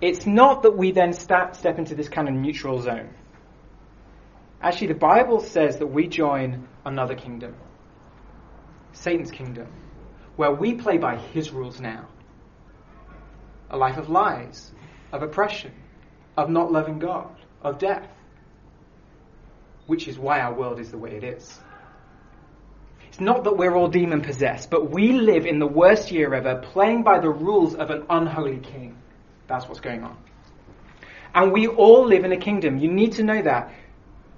it's 0.00 0.26
not 0.26 0.64
that 0.64 0.76
we 0.76 0.90
then 0.90 1.12
step, 1.12 1.54
step 1.54 1.78
into 1.78 1.94
this 1.94 2.08
kind 2.08 2.26
of 2.26 2.34
neutral 2.34 2.80
zone. 2.80 3.10
Actually, 4.60 4.88
the 4.88 4.94
Bible 4.94 5.38
says 5.38 5.78
that 5.78 5.86
we 5.86 6.08
join 6.08 6.66
another 6.84 7.14
kingdom, 7.14 7.54
Satan's 8.90 9.30
kingdom, 9.30 9.68
where 10.34 10.50
we 10.50 10.74
play 10.74 10.98
by 10.98 11.16
his 11.16 11.52
rules 11.52 11.80
now. 11.80 12.08
A 13.70 13.76
life 13.76 13.98
of 13.98 14.10
lies, 14.10 14.72
of 15.12 15.22
oppression, 15.22 15.70
of 16.36 16.50
not 16.50 16.72
loving 16.72 16.98
God, 16.98 17.36
of 17.62 17.78
death. 17.78 18.08
which 19.86 20.08
is 20.08 20.18
why 20.18 20.40
our 20.40 20.54
world 20.54 20.80
is 20.80 20.90
the 20.90 20.98
way 20.98 21.12
it 21.12 21.22
is. 21.22 21.60
It's 23.12 23.20
not 23.20 23.44
that 23.44 23.58
we're 23.58 23.76
all 23.76 23.88
demon 23.88 24.22
possessed, 24.22 24.70
but 24.70 24.90
we 24.90 25.12
live 25.12 25.44
in 25.44 25.58
the 25.58 25.66
worst 25.66 26.10
year 26.10 26.32
ever, 26.32 26.62
playing 26.72 27.02
by 27.02 27.18
the 27.18 27.28
rules 27.28 27.74
of 27.74 27.90
an 27.90 28.06
unholy 28.08 28.56
king. 28.56 28.96
That's 29.48 29.68
what's 29.68 29.80
going 29.80 30.02
on. 30.02 30.16
And 31.34 31.52
we 31.52 31.66
all 31.66 32.06
live 32.06 32.24
in 32.24 32.32
a 32.32 32.38
kingdom. 32.38 32.78
You 32.78 32.90
need 32.90 33.12
to 33.12 33.22
know 33.22 33.42
that. 33.42 33.70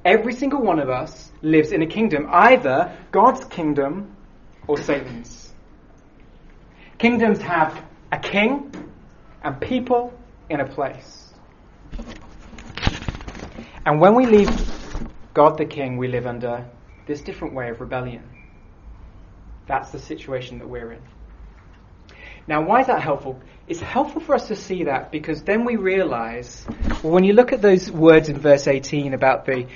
Every 0.05 0.33
single 0.35 0.61
one 0.61 0.81
of 0.81 0.91
us 0.91 1.31
lives 1.41 1.71
in 1.71 1.83
a 1.83 1.87
kingdom, 1.87 2.27
either 2.29 2.99
God's 3.13 3.45
kingdom 3.45 4.17
or 4.67 4.77
Satan's. 4.77 5.53
Kingdoms 6.99 7.41
have 7.43 7.81
a 8.11 8.19
king 8.19 8.73
and 9.45 9.61
people 9.61 10.13
in 10.51 10.59
a 10.59 10.67
place. 10.67 11.33
And 13.87 14.01
when 14.01 14.17
we 14.17 14.27
leave 14.27 14.51
God 15.33 15.59
the 15.59 15.65
king, 15.65 15.97
we 15.97 16.09
live 16.09 16.27
under 16.27 16.69
this 17.07 17.21
different 17.21 17.55
way 17.55 17.69
of 17.69 17.81
rebellion. 17.81 18.34
That's 19.67 19.91
the 19.91 19.99
situation 19.99 20.59
that 20.59 20.69
we're 20.69 20.93
in. 20.93 21.03
Now, 22.47 22.63
why 22.63 22.83
is 22.83 22.89
that 22.89 23.01
helpful? 23.01 23.41
It's 23.67 23.81
helpful 23.81 24.21
for 24.21 24.35
us 24.35 24.49
to 24.49 24.57
see 24.57 24.85
that 24.85 25.11
because 25.11 25.43
then 25.43 25.65
we 25.65 25.77
realize, 25.77 26.67
well, 27.03 27.15
when 27.15 27.25
you 27.25 27.33
look 27.33 27.53
at 27.53 27.63
those 27.63 27.91
words 27.91 28.29
in 28.29 28.39
verse 28.39 28.67
18 28.67 29.15
about 29.15 29.47
the, 29.47 29.67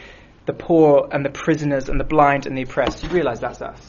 the 0.44 0.52
poor 0.52 1.08
and 1.10 1.24
the 1.24 1.30
prisoners 1.30 1.88
and 1.88 1.98
the 1.98 2.04
blind 2.04 2.46
and 2.46 2.56
the 2.56 2.62
oppressed, 2.62 3.02
you 3.02 3.08
realize 3.08 3.40
that's 3.40 3.62
us. 3.62 3.80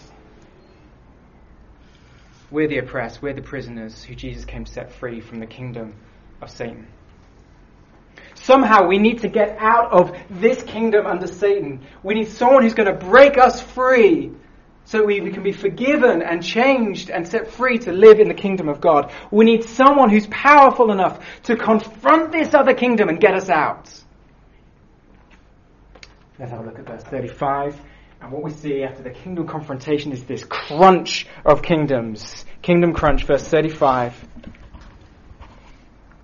We're 2.50 2.70
the 2.70 2.78
oppressed, 2.78 3.22
we're 3.22 3.34
the 3.34 3.42
prisoners 3.42 4.02
who 4.04 4.16
Jesus 4.16 4.46
came 4.46 4.64
to 4.64 4.72
set 4.72 4.94
free 4.94 5.20
from 5.20 5.40
the 5.40 5.46
kingdom 5.46 5.96
of 6.42 6.50
Satan. 6.50 6.88
Somehow 8.36 8.88
we 8.88 8.98
need 8.98 9.20
to 9.20 9.28
get 9.28 9.58
out 9.60 9.92
of 9.92 10.18
this 10.30 10.64
kingdom 10.64 11.06
under 11.06 11.28
Satan. 11.28 11.86
We 12.02 12.16
need 12.16 12.30
someone 12.30 12.64
who's 12.64 12.74
going 12.74 12.92
to 12.92 13.06
break 13.06 13.38
us 13.38 13.62
free 13.62 14.32
so 14.90 15.06
we, 15.06 15.22
we 15.22 15.30
can 15.30 15.44
be 15.44 15.52
forgiven 15.52 16.24
and 16.24 16.44
changed 16.44 17.12
and 17.12 17.28
set 17.28 17.52
free 17.52 17.78
to 17.78 17.92
live 17.92 18.20
in 18.20 18.28
the 18.28 18.34
kingdom 18.34 18.68
of 18.68 18.82
God. 18.82 19.14
We 19.30 19.46
need 19.46 19.64
someone 19.64 20.10
who's 20.10 20.26
powerful 20.26 20.92
enough 20.92 21.24
to 21.44 21.56
confront 21.56 22.32
this 22.32 22.56
other 22.56 22.74
kingdom 22.74 23.08
and 23.08 23.20
get 23.20 23.36
us 23.36 23.50
out. 23.50 23.88
Let's 26.40 26.50
have 26.50 26.62
a 26.62 26.64
look 26.64 26.80
at 26.80 26.88
verse 26.88 27.04
35. 27.04 27.80
And 28.20 28.32
what 28.32 28.42
we 28.42 28.50
see 28.50 28.82
after 28.82 29.04
the 29.04 29.12
kingdom 29.12 29.46
confrontation 29.46 30.12
is 30.12 30.24
this 30.24 30.44
crunch 30.44 31.28
of 31.46 31.62
kingdoms. 31.62 32.44
Kingdom 32.64 32.94
crunch, 32.94 33.26
verse 33.26 33.48
35. 33.48 34.28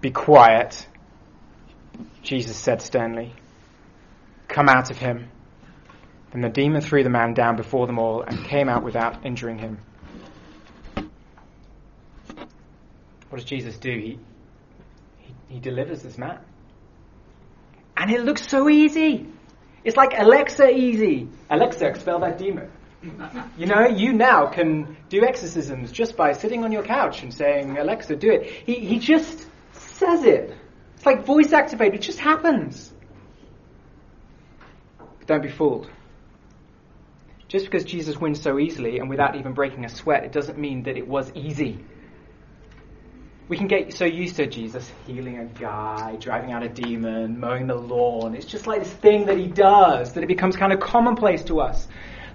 Be 0.02 0.10
quiet, 0.10 0.88
Jesus 2.24 2.58
said 2.58 2.82
sternly. 2.82 3.32
Come 4.48 4.70
out 4.70 4.90
of 4.90 4.98
him. 4.98 5.30
And 6.36 6.44
the 6.44 6.50
demon 6.50 6.82
threw 6.82 7.02
the 7.02 7.10
man 7.10 7.34
down 7.34 7.56
before 7.56 7.88
them 7.88 7.98
all 7.98 8.22
and 8.22 8.44
came 8.44 8.68
out 8.68 8.84
without 8.84 9.26
injuring 9.26 9.58
him. 9.58 9.78
What 13.30 13.38
does 13.38 13.46
Jesus 13.46 13.78
do? 13.78 13.90
He, 13.90 14.20
he, 15.20 15.34
he 15.48 15.60
delivers 15.62 16.04
this 16.04 16.18
man. 16.18 16.42
And 17.96 18.12
it 18.12 18.26
looks 18.26 18.46
so 18.50 18.68
easy. 18.68 19.28
It's 19.86 19.96
like 19.96 20.12
Alexa 20.14 20.72
easy. 20.72 21.30
Alexa, 21.50 21.88
expel 21.88 22.20
that 22.20 22.38
demon. 22.38 22.70
You 23.58 23.68
know, 23.68 23.88
you 23.88 24.12
now 24.12 24.48
can 24.48 24.98
do 25.08 25.24
exorcisms 25.24 25.90
just 25.94 26.18
by 26.18 26.34
sitting 26.34 26.66
on 26.66 26.74
your 26.74 26.84
couch 26.84 27.24
and 27.24 27.34
saying, 27.34 27.78
Alexa, 27.78 28.14
do 28.18 28.30
it. 28.30 28.46
He, 28.46 28.74
he 28.74 29.00
just 29.00 29.48
says 29.72 30.26
it. 30.26 30.54
It's 30.98 31.06
like 31.06 31.26
voice 31.26 31.54
activated. 31.54 31.96
It 31.96 32.02
just 32.02 32.20
happens. 32.20 32.94
But 34.98 35.28
don't 35.28 35.42
be 35.42 35.50
fooled. 35.50 35.90
Just 37.56 37.68
because 37.68 37.86
Jesus 37.86 38.18
wins 38.18 38.42
so 38.42 38.60
easily 38.60 39.00
and 39.00 39.10
without 39.10 39.38
even 39.38 39.54
breaking 39.54 39.86
a 39.86 39.90
sweat, 39.90 40.26
it 40.26 40.34
doesn't 40.34 40.58
mean 40.58 40.84
that 40.84 40.98
it 40.98 41.08
was 41.08 41.32
easy. 41.36 41.80
We 43.48 43.56
can 43.56 43.68
get 43.68 43.94
so 43.94 44.04
used 44.04 44.36
to 44.36 44.46
Jesus 44.46 44.92
healing 45.08 45.38
a 45.38 45.46
guy, 45.46 46.18
driving 46.20 46.52
out 46.52 46.64
a 46.64 46.68
demon, 46.68 47.40
mowing 47.40 47.68
the 47.68 47.76
lawn. 47.76 48.36
It's 48.36 48.46
just 48.46 48.68
like 48.68 48.84
this 48.84 48.92
thing 48.92 49.28
that 49.28 49.38
he 49.38 49.48
does 49.48 50.12
that 50.16 50.22
it 50.22 50.28
becomes 50.28 50.58
kind 50.58 50.74
of 50.74 50.82
commonplace 50.82 51.46
to 51.46 51.62
us. 51.62 51.88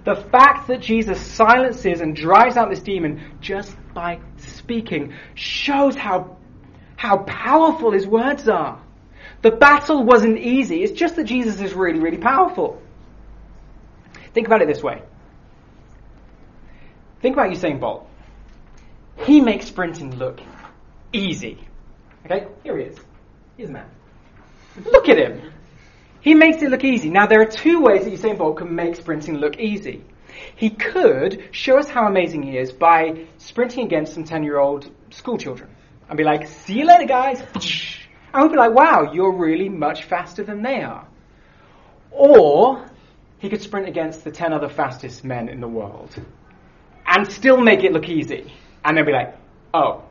The 0.05 0.15
fact 0.15 0.69
that 0.69 0.81
Jesus 0.81 1.21
silences 1.21 2.01
and 2.01 2.15
drives 2.15 2.57
out 2.57 2.71
this 2.71 2.81
demon 2.81 3.37
just 3.41 3.77
by 3.93 4.21
speaking 4.37 5.13
shows 5.35 5.95
how, 5.95 6.35
how 6.95 7.17
powerful 7.17 7.91
his 7.91 8.07
words 8.07 8.49
are. 8.49 8.81
The 9.43 9.51
battle 9.51 10.03
wasn't 10.03 10.39
easy. 10.39 10.81
It's 10.81 10.99
just 10.99 11.15
that 11.17 11.25
Jesus 11.25 11.61
is 11.61 11.75
really, 11.75 11.99
really 11.99 12.17
powerful. 12.17 12.81
Think 14.33 14.47
about 14.47 14.63
it 14.63 14.67
this 14.67 14.81
way. 14.81 15.03
Think 17.21 17.35
about 17.35 17.51
Usain 17.51 17.79
Bolt. 17.79 18.07
He 19.25 19.41
makes 19.41 19.67
sprinting 19.67 20.17
look 20.17 20.39
easy. 21.13 21.59
Okay, 22.25 22.47
here 22.63 22.77
he 22.77 22.85
is. 22.85 22.97
He's 23.57 23.69
a 23.69 23.71
man. 23.71 23.89
Look 24.85 25.07
at 25.09 25.17
him. 25.17 25.51
He 26.21 26.33
makes 26.33 26.61
it 26.61 26.69
look 26.69 26.83
easy. 26.83 27.09
Now, 27.09 27.27
there 27.27 27.41
are 27.41 27.45
two 27.45 27.81
ways 27.81 28.05
that 28.05 28.13
Usain 28.13 28.37
Bolt 28.37 28.57
can 28.57 28.73
make 28.73 28.95
sprinting 28.95 29.37
look 29.37 29.59
easy. 29.59 30.03
He 30.55 30.69
could 30.69 31.49
show 31.51 31.77
us 31.77 31.89
how 31.89 32.07
amazing 32.07 32.43
he 32.43 32.57
is 32.57 32.71
by 32.71 33.25
sprinting 33.37 33.85
against 33.85 34.13
some 34.13 34.23
10 34.23 34.43
year 34.43 34.57
old 34.57 34.89
school 35.11 35.37
children 35.37 35.69
and 36.09 36.17
be 36.17 36.23
like, 36.23 36.47
see 36.47 36.79
you 36.79 36.85
later, 36.85 37.05
guys. 37.05 37.41
And 38.33 38.43
we'd 38.43 38.51
be 38.51 38.57
like, 38.57 38.73
wow, 38.73 39.11
you're 39.13 39.35
really 39.35 39.69
much 39.69 40.05
faster 40.05 40.43
than 40.43 40.61
they 40.61 40.81
are. 40.81 41.05
Or 42.11 42.89
he 43.39 43.49
could 43.49 43.61
sprint 43.61 43.87
against 43.87 44.23
the 44.23 44.31
10 44.31 44.53
other 44.53 44.69
fastest 44.69 45.23
men 45.23 45.49
in 45.49 45.59
the 45.59 45.67
world 45.67 46.15
and 47.11 47.31
still 47.31 47.57
make 47.57 47.83
it 47.83 47.91
look 47.91 48.09
easy. 48.09 48.51
And 48.83 48.97
they'll 48.97 49.05
be 49.05 49.11
like, 49.11 49.35
oh, 49.73 50.03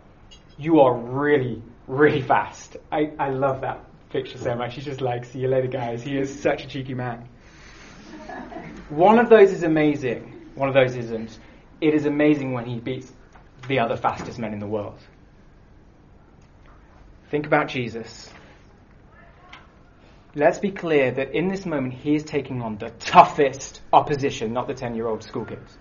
you 0.58 0.80
are 0.80 0.94
really, 0.94 1.62
really 1.86 2.22
fast. 2.22 2.76
I, 2.92 3.12
I 3.18 3.30
love 3.30 3.62
that 3.62 3.84
picture 4.10 4.38
so 4.38 4.54
much. 4.54 4.74
He's 4.74 4.84
just 4.84 5.00
like, 5.00 5.24
see 5.24 5.40
you 5.40 5.48
later, 5.48 5.66
guys. 5.66 6.02
He 6.02 6.16
is 6.16 6.42
such 6.42 6.64
a 6.64 6.68
cheeky 6.68 6.94
man. 6.94 7.26
One 8.90 9.18
of 9.18 9.28
those 9.28 9.50
is 9.50 9.62
amazing, 9.62 10.50
one 10.54 10.68
of 10.68 10.74
those 10.74 10.94
isn't. 10.94 11.38
It 11.80 11.94
is 11.94 12.04
amazing 12.04 12.52
when 12.52 12.66
he 12.66 12.78
beats 12.78 13.12
the 13.66 13.78
other 13.78 13.96
fastest 13.96 14.38
men 14.38 14.52
in 14.52 14.58
the 14.58 14.66
world. 14.66 14.98
Think 17.30 17.46
about 17.46 17.68
Jesus 17.68 18.30
let's 20.34 20.58
be 20.58 20.70
clear 20.70 21.10
that 21.10 21.34
in 21.34 21.48
this 21.48 21.66
moment 21.66 21.92
he 21.92 22.14
is 22.14 22.22
taking 22.22 22.62
on 22.62 22.78
the 22.78 22.90
toughest 23.00 23.80
opposition, 23.92 24.52
not 24.52 24.68
the 24.68 24.74
10 24.74 24.94
year 24.94 25.08
old 25.08 25.22
school 25.22 25.44
kids. 25.44 25.78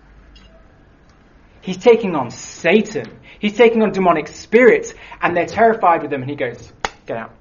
He's 1.62 1.76
taking 1.76 2.14
on 2.16 2.30
Satan. 2.30 3.20
He's 3.38 3.56
taking 3.56 3.82
on 3.82 3.92
demonic 3.92 4.28
spirits, 4.28 4.94
and 5.20 5.36
they're 5.36 5.46
terrified 5.46 6.02
with 6.02 6.12
him, 6.12 6.22
and 6.22 6.30
he 6.30 6.36
goes, 6.36 6.72
Get 7.06 7.16
out. 7.16 7.34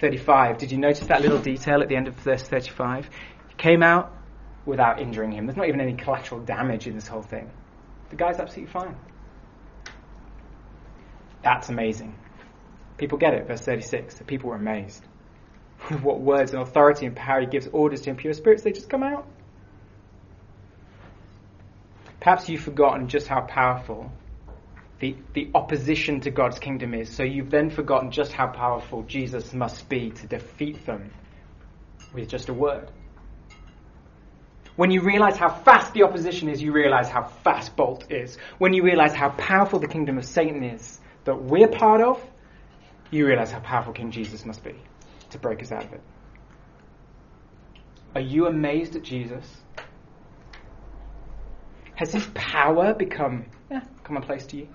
35. 0.00 0.58
Did 0.58 0.72
you 0.72 0.78
notice 0.78 1.06
that 1.06 1.22
little 1.22 1.38
detail 1.38 1.82
at 1.82 1.88
the 1.88 1.96
end 1.96 2.08
of 2.08 2.14
verse 2.16 2.42
35? 2.42 3.08
He 3.48 3.54
came 3.54 3.82
out 3.82 4.12
without 4.66 5.00
injuring 5.00 5.32
him. 5.32 5.46
There's 5.46 5.56
not 5.56 5.68
even 5.68 5.80
any 5.80 5.94
collateral 5.94 6.40
damage 6.40 6.86
in 6.86 6.94
this 6.94 7.06
whole 7.06 7.22
thing. 7.22 7.50
The 8.10 8.16
guy's 8.16 8.38
absolutely 8.38 8.72
fine. 8.72 8.96
That's 11.42 11.68
amazing. 11.68 12.14
People 12.96 13.18
get 13.18 13.34
it, 13.34 13.46
verse 13.46 13.60
36. 13.60 14.16
The 14.16 14.24
people 14.24 14.50
were 14.50 14.56
amazed. 14.56 15.04
what 16.02 16.20
words 16.20 16.52
and 16.52 16.62
authority 16.62 17.06
and 17.06 17.14
power 17.14 17.40
he 17.40 17.46
gives 17.46 17.68
orders 17.72 18.02
to 18.02 18.10
impure 18.10 18.32
spirits, 18.32 18.62
they 18.62 18.72
just 18.72 18.88
come 18.88 19.02
out. 19.02 19.26
Perhaps 22.24 22.48
you've 22.48 22.62
forgotten 22.62 23.06
just 23.06 23.26
how 23.26 23.42
powerful 23.42 24.10
the, 24.98 25.14
the 25.34 25.50
opposition 25.54 26.22
to 26.22 26.30
God's 26.30 26.58
kingdom 26.58 26.94
is, 26.94 27.14
so 27.14 27.22
you've 27.22 27.50
then 27.50 27.68
forgotten 27.68 28.10
just 28.10 28.32
how 28.32 28.46
powerful 28.46 29.02
Jesus 29.02 29.52
must 29.52 29.90
be 29.90 30.08
to 30.08 30.26
defeat 30.26 30.86
them 30.86 31.10
with 32.14 32.30
just 32.30 32.48
a 32.48 32.54
word. 32.54 32.90
When 34.76 34.90
you 34.90 35.02
realize 35.02 35.36
how 35.36 35.50
fast 35.50 35.92
the 35.92 36.04
opposition 36.04 36.48
is, 36.48 36.62
you 36.62 36.72
realize 36.72 37.10
how 37.10 37.24
fast 37.24 37.76
Bolt 37.76 38.10
is. 38.10 38.38
When 38.56 38.72
you 38.72 38.82
realize 38.82 39.12
how 39.12 39.28
powerful 39.28 39.78
the 39.78 39.86
kingdom 39.86 40.16
of 40.16 40.24
Satan 40.24 40.64
is 40.64 41.00
that 41.24 41.42
we're 41.42 41.68
part 41.68 42.00
of, 42.00 42.18
you 43.10 43.26
realize 43.26 43.52
how 43.52 43.60
powerful 43.60 43.92
King 43.92 44.10
Jesus 44.10 44.46
must 44.46 44.64
be 44.64 44.74
to 45.28 45.38
break 45.38 45.60
us 45.62 45.70
out 45.70 45.84
of 45.84 45.92
it. 45.92 46.02
Are 48.14 48.22
you 48.22 48.46
amazed 48.46 48.96
at 48.96 49.02
Jesus? 49.02 49.44
Has 51.94 52.12
his 52.12 52.26
power 52.34 52.94
become 52.94 53.46
yeah, 53.70 53.82
commonplace 54.02 54.46
to 54.46 54.56
you? 54.56 54.68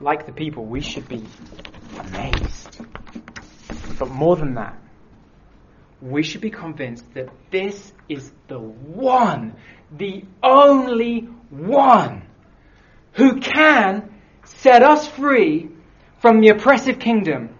Like 0.00 0.26
the 0.26 0.32
people, 0.32 0.64
we 0.64 0.80
should 0.80 1.08
be 1.08 1.24
amazed. 1.98 2.80
But 3.98 4.10
more 4.10 4.36
than 4.36 4.54
that, 4.54 4.76
we 6.00 6.22
should 6.22 6.42
be 6.42 6.50
convinced 6.50 7.14
that 7.14 7.28
this 7.50 7.92
is 8.08 8.30
the 8.48 8.58
one, 8.58 9.56
the 9.90 10.24
only 10.42 11.20
one 11.50 12.22
who 13.12 13.40
can 13.40 14.10
set 14.44 14.82
us 14.82 15.08
free 15.08 15.70
from 16.20 16.40
the 16.40 16.48
oppressive 16.48 16.98
kingdom 16.98 17.56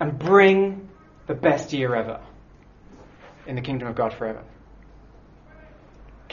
and 0.00 0.18
bring 0.18 0.88
the 1.26 1.34
best 1.34 1.72
year 1.72 1.94
ever. 1.94 2.20
in 3.46 3.56
the 3.56 3.62
kingdom 3.62 3.88
of 3.88 3.96
God 3.96 4.14
forever. 4.14 4.44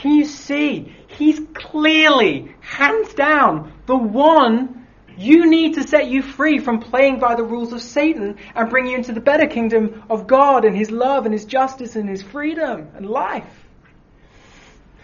Can 0.00 0.14
you 0.14 0.24
see? 0.24 0.96
He's 1.08 1.38
clearly, 1.52 2.54
hands 2.60 3.12
down, 3.12 3.74
the 3.84 3.96
one 3.96 4.86
you 5.18 5.44
need 5.44 5.74
to 5.74 5.86
set 5.86 6.06
you 6.06 6.22
free 6.22 6.58
from 6.58 6.80
playing 6.80 7.18
by 7.18 7.34
the 7.34 7.44
rules 7.44 7.74
of 7.74 7.82
Satan 7.82 8.38
and 8.54 8.70
bring 8.70 8.86
you 8.86 8.96
into 8.96 9.12
the 9.12 9.20
better 9.20 9.46
kingdom 9.46 10.04
of 10.08 10.26
God 10.26 10.64
and 10.64 10.74
His 10.74 10.90
love 10.90 11.26
and 11.26 11.34
His 11.34 11.44
justice 11.44 11.96
and 11.96 12.08
His 12.08 12.22
freedom 12.22 12.88
and 12.94 13.10
life. 13.10 13.66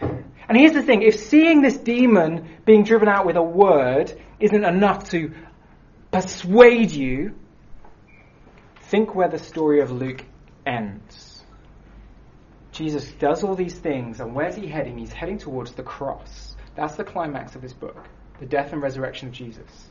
And 0.00 0.56
here's 0.56 0.72
the 0.72 0.82
thing 0.82 1.02
if 1.02 1.16
seeing 1.16 1.60
this 1.60 1.76
demon 1.76 2.48
being 2.64 2.82
driven 2.82 3.06
out 3.06 3.26
with 3.26 3.36
a 3.36 3.42
word 3.42 4.18
isn't 4.40 4.64
enough 4.64 5.10
to 5.10 5.30
persuade 6.10 6.90
you, 6.92 7.34
think 8.84 9.14
where 9.14 9.28
the 9.28 9.38
story 9.38 9.80
of 9.80 9.90
Luke 9.90 10.24
ends. 10.64 11.25
Jesus 12.76 13.10
does 13.12 13.42
all 13.42 13.54
these 13.54 13.74
things, 13.74 14.20
and 14.20 14.34
where's 14.34 14.54
he 14.54 14.66
heading? 14.66 14.98
He's 14.98 15.12
heading 15.12 15.38
towards 15.38 15.72
the 15.72 15.82
cross. 15.82 16.56
That's 16.74 16.94
the 16.94 17.04
climax 17.04 17.54
of 17.54 17.62
this 17.62 17.72
book 17.72 17.96
the 18.38 18.44
death 18.44 18.74
and 18.74 18.82
resurrection 18.82 19.28
of 19.28 19.34
Jesus. 19.34 19.88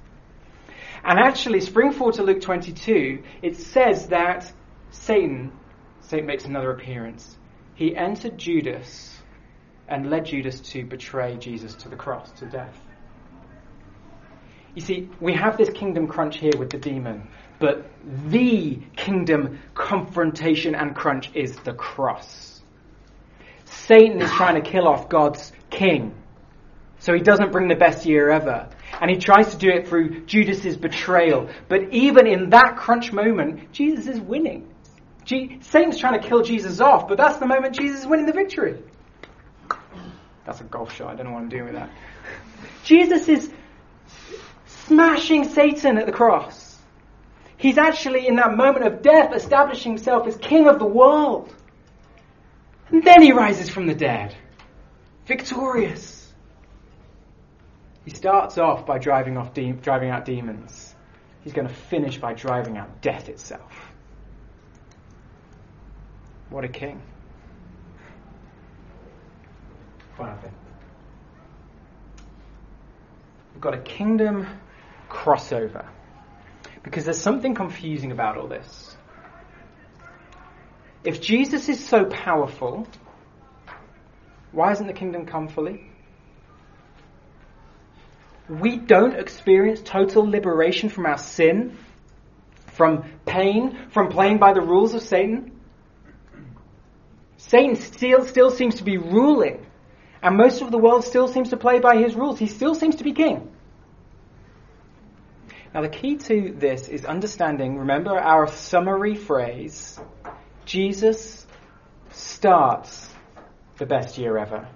And 1.03 1.17
actually, 1.17 1.61
spring 1.61 1.91
forward 1.91 2.13
to 2.15 2.23
Luke 2.23 2.41
22, 2.41 3.23
it 3.41 3.57
says 3.57 4.09
that 4.09 4.51
Satan, 4.91 5.51
Satan 6.01 6.27
makes 6.27 6.45
another 6.45 6.69
appearance. 6.69 7.39
He 7.73 7.95
entered 7.95 8.37
Judas 8.37 9.19
and 9.87 10.11
led 10.11 10.25
Judas 10.25 10.59
to 10.59 10.85
betray 10.85 11.37
Jesus 11.37 11.73
to 11.75 11.89
the 11.89 11.95
cross, 11.95 12.31
to 12.33 12.45
death. 12.45 12.79
You 14.75 14.81
see, 14.81 15.09
we 15.19 15.33
have 15.33 15.57
this 15.57 15.69
kingdom 15.69 16.07
crunch 16.07 16.37
here 16.37 16.53
with 16.59 16.69
the 16.69 16.77
demon, 16.77 17.29
but 17.59 17.89
the 18.27 18.79
kingdom 18.95 19.59
confrontation 19.73 20.75
and 20.75 20.95
crunch 20.95 21.31
is 21.33 21.55
the 21.57 21.73
cross. 21.73 22.54
Satan 23.65 24.21
is 24.21 24.31
trying 24.31 24.61
to 24.61 24.69
kill 24.69 24.87
off 24.87 25.09
God's 25.09 25.51
king. 25.69 26.13
So 26.99 27.13
he 27.13 27.19
doesn't 27.19 27.51
bring 27.51 27.67
the 27.67 27.75
best 27.75 28.05
year 28.05 28.29
ever. 28.29 28.69
And 28.99 29.11
he 29.11 29.17
tries 29.17 29.51
to 29.51 29.57
do 29.57 29.69
it 29.69 29.87
through 29.87 30.25
Judas's 30.25 30.77
betrayal. 30.77 31.49
But 31.67 31.93
even 31.93 32.25
in 32.25 32.49
that 32.51 32.77
crunch 32.77 33.11
moment, 33.11 33.71
Jesus 33.71 34.07
is 34.07 34.19
winning. 34.19 34.67
G- 35.25 35.59
Satan's 35.61 35.99
trying 35.99 36.19
to 36.19 36.27
kill 36.27 36.43
Jesus 36.43 36.79
off, 36.79 37.07
but 37.07 37.17
that's 37.17 37.37
the 37.37 37.47
moment 37.47 37.75
Jesus 37.75 38.01
is 38.01 38.07
winning 38.07 38.25
the 38.25 38.33
victory. 38.33 38.81
That's 40.45 40.61
a 40.61 40.63
golf 40.63 40.93
shot. 40.95 41.11
I 41.11 41.15
don't 41.15 41.25
know 41.25 41.33
what 41.33 41.41
I'm 41.41 41.49
doing 41.49 41.65
with 41.65 41.73
that. 41.73 41.89
Jesus 42.83 43.27
is 43.27 43.51
smashing 44.65 45.49
Satan 45.49 45.97
at 45.97 46.05
the 46.05 46.11
cross. 46.11 46.77
He's 47.57 47.77
actually, 47.77 48.27
in 48.27 48.35
that 48.35 48.55
moment 48.55 48.85
of 48.85 49.01
death, 49.01 49.33
establishing 49.33 49.93
himself 49.93 50.27
as 50.27 50.37
king 50.37 50.67
of 50.67 50.77
the 50.77 50.85
world. 50.85 51.53
And 52.91 53.03
then 53.03 53.21
he 53.21 53.31
rises 53.31 53.69
from 53.69 53.87
the 53.87 53.95
dead, 53.95 54.35
victorious. 55.25 56.33
He 58.05 58.11
starts 58.11 58.57
off 58.57 58.85
by 58.85 58.99
driving, 58.99 59.37
off 59.37 59.53
de- 59.53 59.73
driving 59.73 60.11
out 60.11 60.25
demons. 60.25 60.93
He's 61.43 61.53
going 61.53 61.67
to 61.67 61.73
finish 61.73 62.17
by 62.17 62.33
driving 62.33 62.77
out 62.77 63.01
death 63.01 63.29
itself. 63.29 63.71
What 66.49 66.63
a 66.63 66.67
king. 66.67 67.01
Final 70.17 70.37
thing. 70.37 70.53
We've 73.53 73.61
got 73.61 73.73
a 73.73 73.81
kingdom 73.81 74.47
crossover. 75.09 75.87
Because 76.83 77.05
there's 77.05 77.19
something 77.19 77.55
confusing 77.55 78.11
about 78.11 78.37
all 78.37 78.47
this. 78.47 78.95
If 81.05 81.21
Jesus 81.21 81.69
is 81.69 81.85
so 81.85 82.05
powerful, 82.05 82.87
why 84.51 84.69
hasn't 84.69 84.87
the 84.87 84.93
kingdom 84.93 85.27
come 85.27 85.47
fully? 85.47 85.87
We 88.49 88.77
don't 88.77 89.13
experience 89.13 89.81
total 89.83 90.27
liberation 90.27 90.89
from 90.89 91.05
our 91.05 91.19
sin, 91.19 91.77
from 92.73 93.05
pain, 93.25 93.87
from 93.91 94.09
playing 94.09 94.39
by 94.39 94.53
the 94.53 94.61
rules 94.61 94.95
of 94.95 95.03
Satan. 95.03 95.51
Satan 97.37 97.75
still, 97.75 98.25
still 98.25 98.49
seems 98.49 98.75
to 98.75 98.83
be 98.83 98.97
ruling, 98.97 99.63
and 100.23 100.35
most 100.35 100.63
of 100.63 100.71
the 100.71 100.79
world 100.79 101.03
still 101.03 101.27
seems 101.27 101.49
to 101.49 101.57
play 101.57 101.79
by 101.79 101.97
his 101.97 102.15
rules. 102.15 102.39
He 102.39 102.47
still 102.47 102.73
seems 102.73 102.95
to 102.95 103.03
be 103.03 103.13
king. 103.13 103.51
Now, 105.71 105.81
the 105.81 105.89
key 105.89 106.17
to 106.17 106.55
this 106.57 106.87
is 106.87 107.05
understanding, 107.05 107.77
remember 107.77 108.17
our 108.17 108.47
summary 108.47 109.15
phrase 109.15 109.99
Jesus 110.65 111.45
starts 112.11 113.09
the 113.77 113.85
best 113.85 114.17
year 114.17 114.37
ever. 114.37 114.67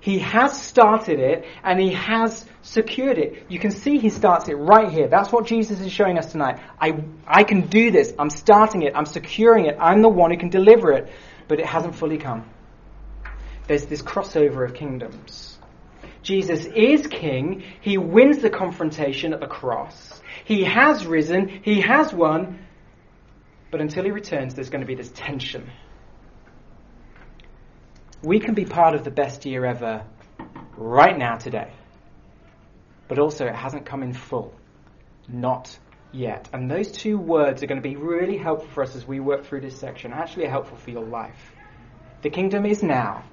He 0.00 0.20
has 0.20 0.62
started 0.62 1.18
it 1.18 1.46
and 1.64 1.80
he 1.80 1.92
has 1.94 2.44
secured 2.62 3.18
it. 3.18 3.46
You 3.48 3.58
can 3.58 3.72
see 3.72 3.98
he 3.98 4.10
starts 4.10 4.48
it 4.48 4.54
right 4.54 4.88
here. 4.88 5.08
That's 5.08 5.32
what 5.32 5.46
Jesus 5.46 5.80
is 5.80 5.90
showing 5.90 6.16
us 6.16 6.30
tonight. 6.30 6.60
I, 6.80 7.02
I 7.26 7.42
can 7.42 7.66
do 7.66 7.90
this. 7.90 8.14
I'm 8.16 8.30
starting 8.30 8.82
it. 8.82 8.92
I'm 8.94 9.06
securing 9.06 9.66
it. 9.66 9.76
I'm 9.80 10.02
the 10.02 10.08
one 10.08 10.30
who 10.30 10.36
can 10.36 10.50
deliver 10.50 10.92
it. 10.92 11.10
But 11.48 11.58
it 11.58 11.66
hasn't 11.66 11.96
fully 11.96 12.18
come. 12.18 12.48
There's 13.66 13.86
this 13.86 14.00
crossover 14.00 14.64
of 14.64 14.74
kingdoms. 14.74 15.58
Jesus 16.22 16.66
is 16.66 17.06
king. 17.06 17.64
He 17.80 17.98
wins 17.98 18.38
the 18.38 18.50
confrontation 18.50 19.32
at 19.32 19.40
the 19.40 19.46
cross. 19.46 20.20
He 20.44 20.64
has 20.64 21.04
risen. 21.04 21.62
He 21.62 21.80
has 21.80 22.12
won. 22.12 22.65
But 23.70 23.80
until 23.80 24.04
he 24.04 24.10
returns, 24.10 24.54
there's 24.54 24.70
going 24.70 24.80
to 24.80 24.86
be 24.86 24.94
this 24.94 25.10
tension. 25.14 25.70
We 28.22 28.40
can 28.40 28.54
be 28.54 28.64
part 28.64 28.94
of 28.94 29.04
the 29.04 29.10
best 29.10 29.44
year 29.44 29.64
ever 29.64 30.04
right 30.76 31.16
now, 31.16 31.36
today. 31.36 31.72
But 33.08 33.18
also, 33.18 33.46
it 33.46 33.54
hasn't 33.54 33.86
come 33.86 34.02
in 34.02 34.12
full. 34.12 34.54
Not 35.28 35.76
yet. 36.12 36.48
And 36.52 36.70
those 36.70 36.90
two 36.90 37.18
words 37.18 37.62
are 37.62 37.66
going 37.66 37.82
to 37.82 37.88
be 37.88 37.96
really 37.96 38.36
helpful 38.36 38.68
for 38.68 38.82
us 38.82 38.96
as 38.96 39.06
we 39.06 39.20
work 39.20 39.44
through 39.44 39.60
this 39.60 39.78
section. 39.78 40.12
Actually, 40.12 40.46
helpful 40.46 40.76
for 40.76 40.90
your 40.90 41.04
life. 41.04 41.52
The 42.22 42.30
kingdom 42.30 42.64
is 42.66 42.82
now, 42.82 43.24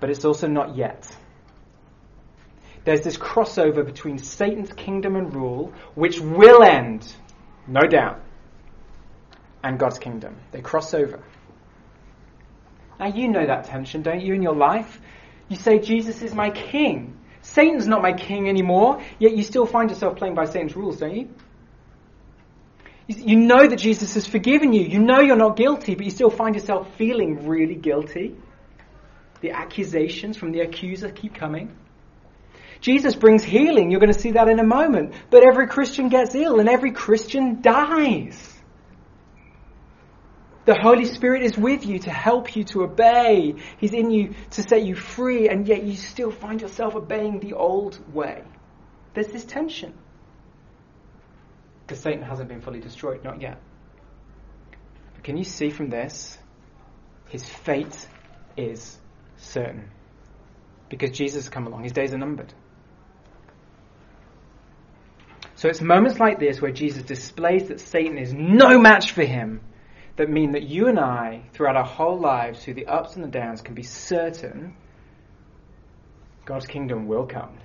but 0.00 0.10
it's 0.10 0.24
also 0.24 0.46
not 0.46 0.76
yet 0.76 1.10
there's 2.84 3.02
this 3.02 3.16
crossover 3.16 3.84
between 3.84 4.18
Satan's 4.18 4.72
kingdom 4.72 5.16
and 5.16 5.34
rule, 5.34 5.72
which 5.94 6.18
will 6.18 6.62
end, 6.62 7.12
no 7.66 7.82
doubt, 7.82 8.20
and 9.62 9.78
God's 9.78 9.98
kingdom. 9.98 10.36
They 10.52 10.60
cross 10.60 10.94
over. 10.94 11.20
Now, 12.98 13.06
you 13.06 13.28
know 13.28 13.46
that 13.46 13.64
tension, 13.64 14.02
don't 14.02 14.20
you, 14.20 14.34
in 14.34 14.42
your 14.42 14.54
life? 14.54 15.00
You 15.48 15.56
say, 15.56 15.78
Jesus 15.78 16.22
is 16.22 16.34
my 16.34 16.50
king. 16.50 17.16
Satan's 17.42 17.86
not 17.86 18.02
my 18.02 18.12
king 18.12 18.48
anymore, 18.48 19.02
yet 19.18 19.36
you 19.36 19.42
still 19.42 19.66
find 19.66 19.90
yourself 19.90 20.16
playing 20.16 20.34
by 20.34 20.44
Satan's 20.44 20.76
rules, 20.76 20.98
don't 20.98 21.14
you? 21.14 21.28
You 23.08 23.36
know 23.36 23.66
that 23.66 23.76
Jesus 23.76 24.14
has 24.14 24.26
forgiven 24.26 24.72
you. 24.72 24.82
You 24.82 25.00
know 25.00 25.20
you're 25.20 25.36
not 25.36 25.56
guilty, 25.56 25.94
but 25.94 26.04
you 26.04 26.10
still 26.10 26.30
find 26.30 26.54
yourself 26.54 26.94
feeling 26.96 27.48
really 27.48 27.74
guilty. 27.74 28.36
The 29.40 29.50
accusations 29.52 30.36
from 30.36 30.52
the 30.52 30.60
accuser 30.60 31.10
keep 31.10 31.34
coming. 31.34 31.74
Jesus 32.80 33.14
brings 33.14 33.42
healing. 33.42 33.90
You're 33.90 34.00
going 34.00 34.12
to 34.12 34.18
see 34.18 34.32
that 34.32 34.48
in 34.48 34.58
a 34.58 34.64
moment. 34.64 35.14
But 35.30 35.42
every 35.42 35.66
Christian 35.66 36.08
gets 36.08 36.34
ill 36.34 36.60
and 36.60 36.68
every 36.68 36.92
Christian 36.92 37.60
dies. 37.60 38.49
The 40.70 40.80
Holy 40.80 41.04
Spirit 41.04 41.42
is 41.42 41.58
with 41.58 41.84
you 41.84 41.98
to 41.98 42.10
help 42.10 42.54
you 42.54 42.62
to 42.66 42.84
obey. 42.84 43.56
He's 43.78 43.92
in 43.92 44.12
you 44.12 44.36
to 44.50 44.62
set 44.62 44.84
you 44.84 44.94
free, 44.94 45.48
and 45.48 45.66
yet 45.66 45.82
you 45.82 45.96
still 45.96 46.30
find 46.30 46.60
yourself 46.60 46.94
obeying 46.94 47.40
the 47.40 47.54
old 47.54 47.98
way. 48.14 48.44
There's 49.12 49.26
this 49.26 49.44
tension. 49.44 49.92
Because 51.84 52.00
Satan 52.00 52.22
hasn't 52.22 52.48
been 52.48 52.60
fully 52.60 52.78
destroyed, 52.78 53.24
not 53.24 53.42
yet. 53.42 53.60
But 55.14 55.24
can 55.24 55.36
you 55.36 55.42
see 55.42 55.70
from 55.70 55.90
this? 55.90 56.38
His 57.30 57.44
fate 57.44 58.06
is 58.56 58.96
certain. 59.38 59.90
Because 60.88 61.10
Jesus 61.10 61.46
has 61.46 61.48
come 61.48 61.66
along, 61.66 61.82
his 61.82 61.92
days 61.92 62.14
are 62.14 62.18
numbered. 62.18 62.54
So 65.56 65.68
it's 65.68 65.80
moments 65.80 66.20
like 66.20 66.38
this 66.38 66.62
where 66.62 66.70
Jesus 66.70 67.02
displays 67.02 67.66
that 67.70 67.80
Satan 67.80 68.18
is 68.18 68.32
no 68.32 68.78
match 68.78 69.10
for 69.10 69.24
him 69.24 69.62
that 70.20 70.28
mean 70.28 70.52
that 70.52 70.64
you 70.64 70.86
and 70.86 70.98
I, 70.98 71.40
throughout 71.54 71.76
our 71.76 71.84
whole 71.84 72.18
lives, 72.18 72.62
through 72.62 72.74
the 72.74 72.86
ups 72.86 73.14
and 73.14 73.24
the 73.24 73.28
downs, 73.28 73.62
can 73.62 73.74
be 73.74 73.82
certain 73.82 74.76
God's 76.44 76.66
kingdom 76.66 77.06
will 77.06 77.24
come. 77.24 77.56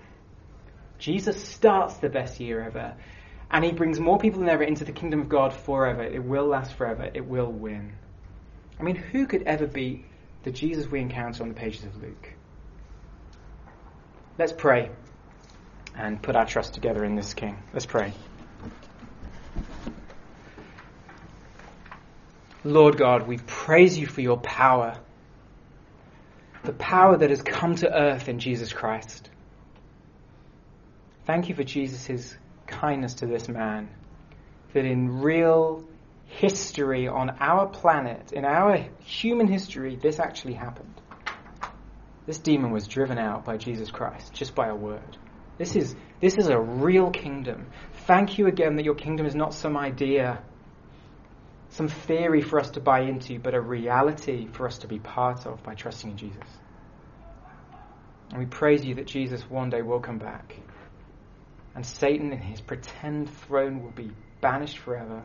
Jesus 0.98 1.44
starts 1.44 1.96
the 1.96 2.08
best 2.08 2.40
year 2.40 2.62
ever, 2.62 2.96
and 3.52 3.66
he 3.66 3.74
brings 3.74 4.00
more 4.00 4.18
people 4.18 4.40
than 4.40 4.48
ever 4.48 4.64
into 4.64 4.86
the 4.86 4.94
kingdom 4.94 5.20
of 5.20 5.28
God 5.28 5.52
forever. 5.52 6.02
It 6.02 6.24
will 6.24 6.46
last 6.46 6.76
forever. 6.76 7.12
It 7.14 7.26
will 7.26 7.52
win. 7.52 7.92
I 8.80 8.84
mean, 8.84 8.96
who 8.96 9.28
could 9.28 9.44
ever 9.44 9.68
beat 9.68 10.06
the 10.44 10.52
Jesus 10.52 10.88
we 10.88 11.02
encounter 11.02 11.44
on 11.44 11.50
the 11.50 11.56
pages 11.56 11.84
of 11.84 12.02
Luke? 12.02 12.36
Let's 14.38 14.54
pray 14.54 14.92
and 15.94 16.22
put 16.22 16.38
our 16.38 16.46
trust 16.46 16.74
together 16.74 17.04
in 17.04 17.16
this 17.16 17.34
King. 17.34 17.62
Let's 17.74 17.86
pray. 17.86 18.14
Lord 22.66 22.98
God, 22.98 23.28
we 23.28 23.38
praise 23.38 23.96
you 23.96 24.08
for 24.08 24.22
your 24.22 24.38
power, 24.38 24.98
the 26.64 26.74
power 26.74 27.16
that 27.16 27.30
has 27.30 27.44
come 27.44 27.76
to 27.76 27.94
earth 27.94 28.28
in 28.28 28.40
Jesus 28.40 28.74
Christ. 28.74 29.30
Thank 31.26 31.48
you 31.48 31.54
for 31.54 31.64
Jesus' 31.64 32.36
kindness 32.66 33.14
to 33.16 33.28
this 33.28 33.48
man, 33.48 33.90
that 34.74 34.84
in 34.84 35.22
real 35.22 35.86
history 36.26 37.08
on 37.08 37.38
our 37.40 37.68
planet, 37.68 38.34
in 38.34 38.46
our 38.46 38.78
human 39.04 39.48
history, 39.48 39.96
this 39.96 40.20
actually 40.20 40.56
happened. 40.56 41.02
This 42.26 42.40
demon 42.40 42.72
was 42.72 42.88
driven 42.88 43.20
out 43.20 43.46
by 43.46 43.58
Jesus 43.58 43.92
Christ 43.92 44.34
just 44.34 44.56
by 44.56 44.70
a 44.70 44.76
word. 44.76 45.18
This 45.60 45.76
is, 45.76 45.96
this 46.20 46.36
is 46.38 46.48
a 46.48 46.60
real 46.60 47.12
kingdom. 47.12 47.68
Thank 48.08 48.40
you 48.40 48.48
again 48.48 48.76
that 48.78 48.86
your 48.86 48.96
kingdom 48.96 49.28
is 49.28 49.36
not 49.36 49.54
some 49.54 49.78
idea, 49.78 50.42
some 51.76 51.88
theory 51.88 52.42
for 52.42 52.60
us 52.60 52.72
to 52.72 52.80
buy 52.80 53.02
into, 53.02 53.40
but 53.40 53.54
a 53.54 53.62
reality 53.62 54.48
for 54.52 54.68
us 54.68 54.80
to 54.80 54.88
be 54.88 55.00
part 55.00 55.46
of 55.46 55.62
by 55.64 55.76
trusting 55.76 56.12
in 56.12 56.18
Jesus. 56.18 56.48
And 58.30 58.40
we 58.40 58.46
praise 58.46 58.84
you 58.84 58.96
that 58.96 59.08
Jesus 59.08 59.50
one 59.50 59.70
day 59.70 59.82
will 59.82 60.00
come 60.00 60.18
back. 60.18 60.56
And 61.76 61.86
Satan 61.86 62.32
and 62.32 62.44
his 62.44 62.62
pretend 62.62 63.30
throne 63.30 63.84
will 63.84 63.92
be 63.92 64.12
banished 64.42 64.78
forever. 64.80 65.24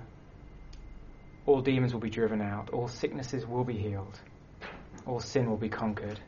All 1.46 1.60
demons 1.60 1.92
will 1.92 2.00
be 2.00 2.10
driven 2.10 2.40
out. 2.40 2.70
All 2.70 2.88
sicknesses 2.88 3.46
will 3.46 3.64
be 3.64 3.76
healed. 3.76 4.18
All 5.06 5.20
sin 5.20 5.48
will 5.48 5.56
be 5.56 5.68
conquered 5.68 6.20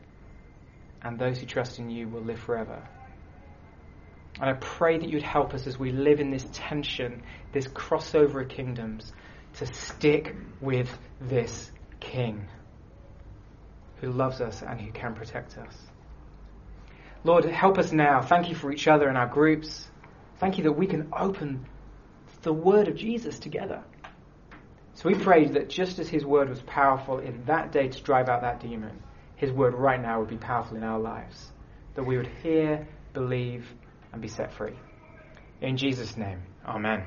and 1.03 1.19
those 1.19 1.39
who 1.39 1.45
trust 1.45 1.79
in 1.79 1.89
you 1.89 2.07
will 2.07 2.21
live 2.21 2.39
forever. 2.39 2.81
And 4.39 4.49
I 4.49 4.53
pray 4.53 4.97
that 4.97 5.09
you'd 5.09 5.21
help 5.21 5.53
us 5.53 5.67
as 5.67 5.77
we 5.77 5.91
live 5.91 6.19
in 6.19 6.31
this 6.31 6.45
tension, 6.53 7.21
this 7.51 7.67
crossover 7.67 8.41
of 8.41 8.49
kingdoms, 8.49 9.13
to 9.57 9.65
stick 9.73 10.35
with 10.61 10.89
this 11.21 11.71
King 11.99 12.47
who 14.01 14.11
loves 14.11 14.41
us 14.41 14.61
and 14.61 14.79
who 14.79 14.91
can 14.91 15.13
protect 15.13 15.57
us. 15.57 15.75
Lord, 17.23 17.45
help 17.45 17.77
us 17.77 17.91
now. 17.91 18.21
Thank 18.21 18.49
you 18.49 18.55
for 18.55 18.71
each 18.71 18.87
other 18.87 19.07
and 19.07 19.17
our 19.17 19.27
groups. 19.27 19.87
Thank 20.39 20.57
you 20.57 20.65
that 20.65 20.73
we 20.73 20.87
can 20.87 21.09
open 21.17 21.65
the 22.41 22.51
word 22.51 22.89
of 22.89 22.95
Jesus 22.95 23.39
together. 23.39 23.83
So 24.95 25.09
we 25.09 25.15
pray 25.15 25.45
that 25.45 25.69
just 25.69 25.99
as 25.99 26.09
his 26.09 26.25
word 26.25 26.49
was 26.49 26.61
powerful 26.61 27.19
in 27.19 27.45
that 27.45 27.71
day 27.71 27.87
to 27.87 28.03
drive 28.03 28.29
out 28.29 28.41
that 28.41 28.59
demon, 28.59 29.01
his 29.37 29.51
word 29.51 29.73
right 29.73 30.01
now 30.01 30.19
would 30.19 30.29
be 30.29 30.37
powerful 30.37 30.77
in 30.77 30.83
our 30.83 30.99
lives. 30.99 31.51
That 31.95 32.03
we 32.03 32.17
would 32.17 32.29
hear, 32.43 32.87
believe, 33.13 33.67
and 34.11 34.21
be 34.21 34.27
set 34.27 34.53
free. 34.53 34.75
In 35.61 35.77
Jesus' 35.77 36.17
name, 36.17 36.41
Amen. 36.65 37.05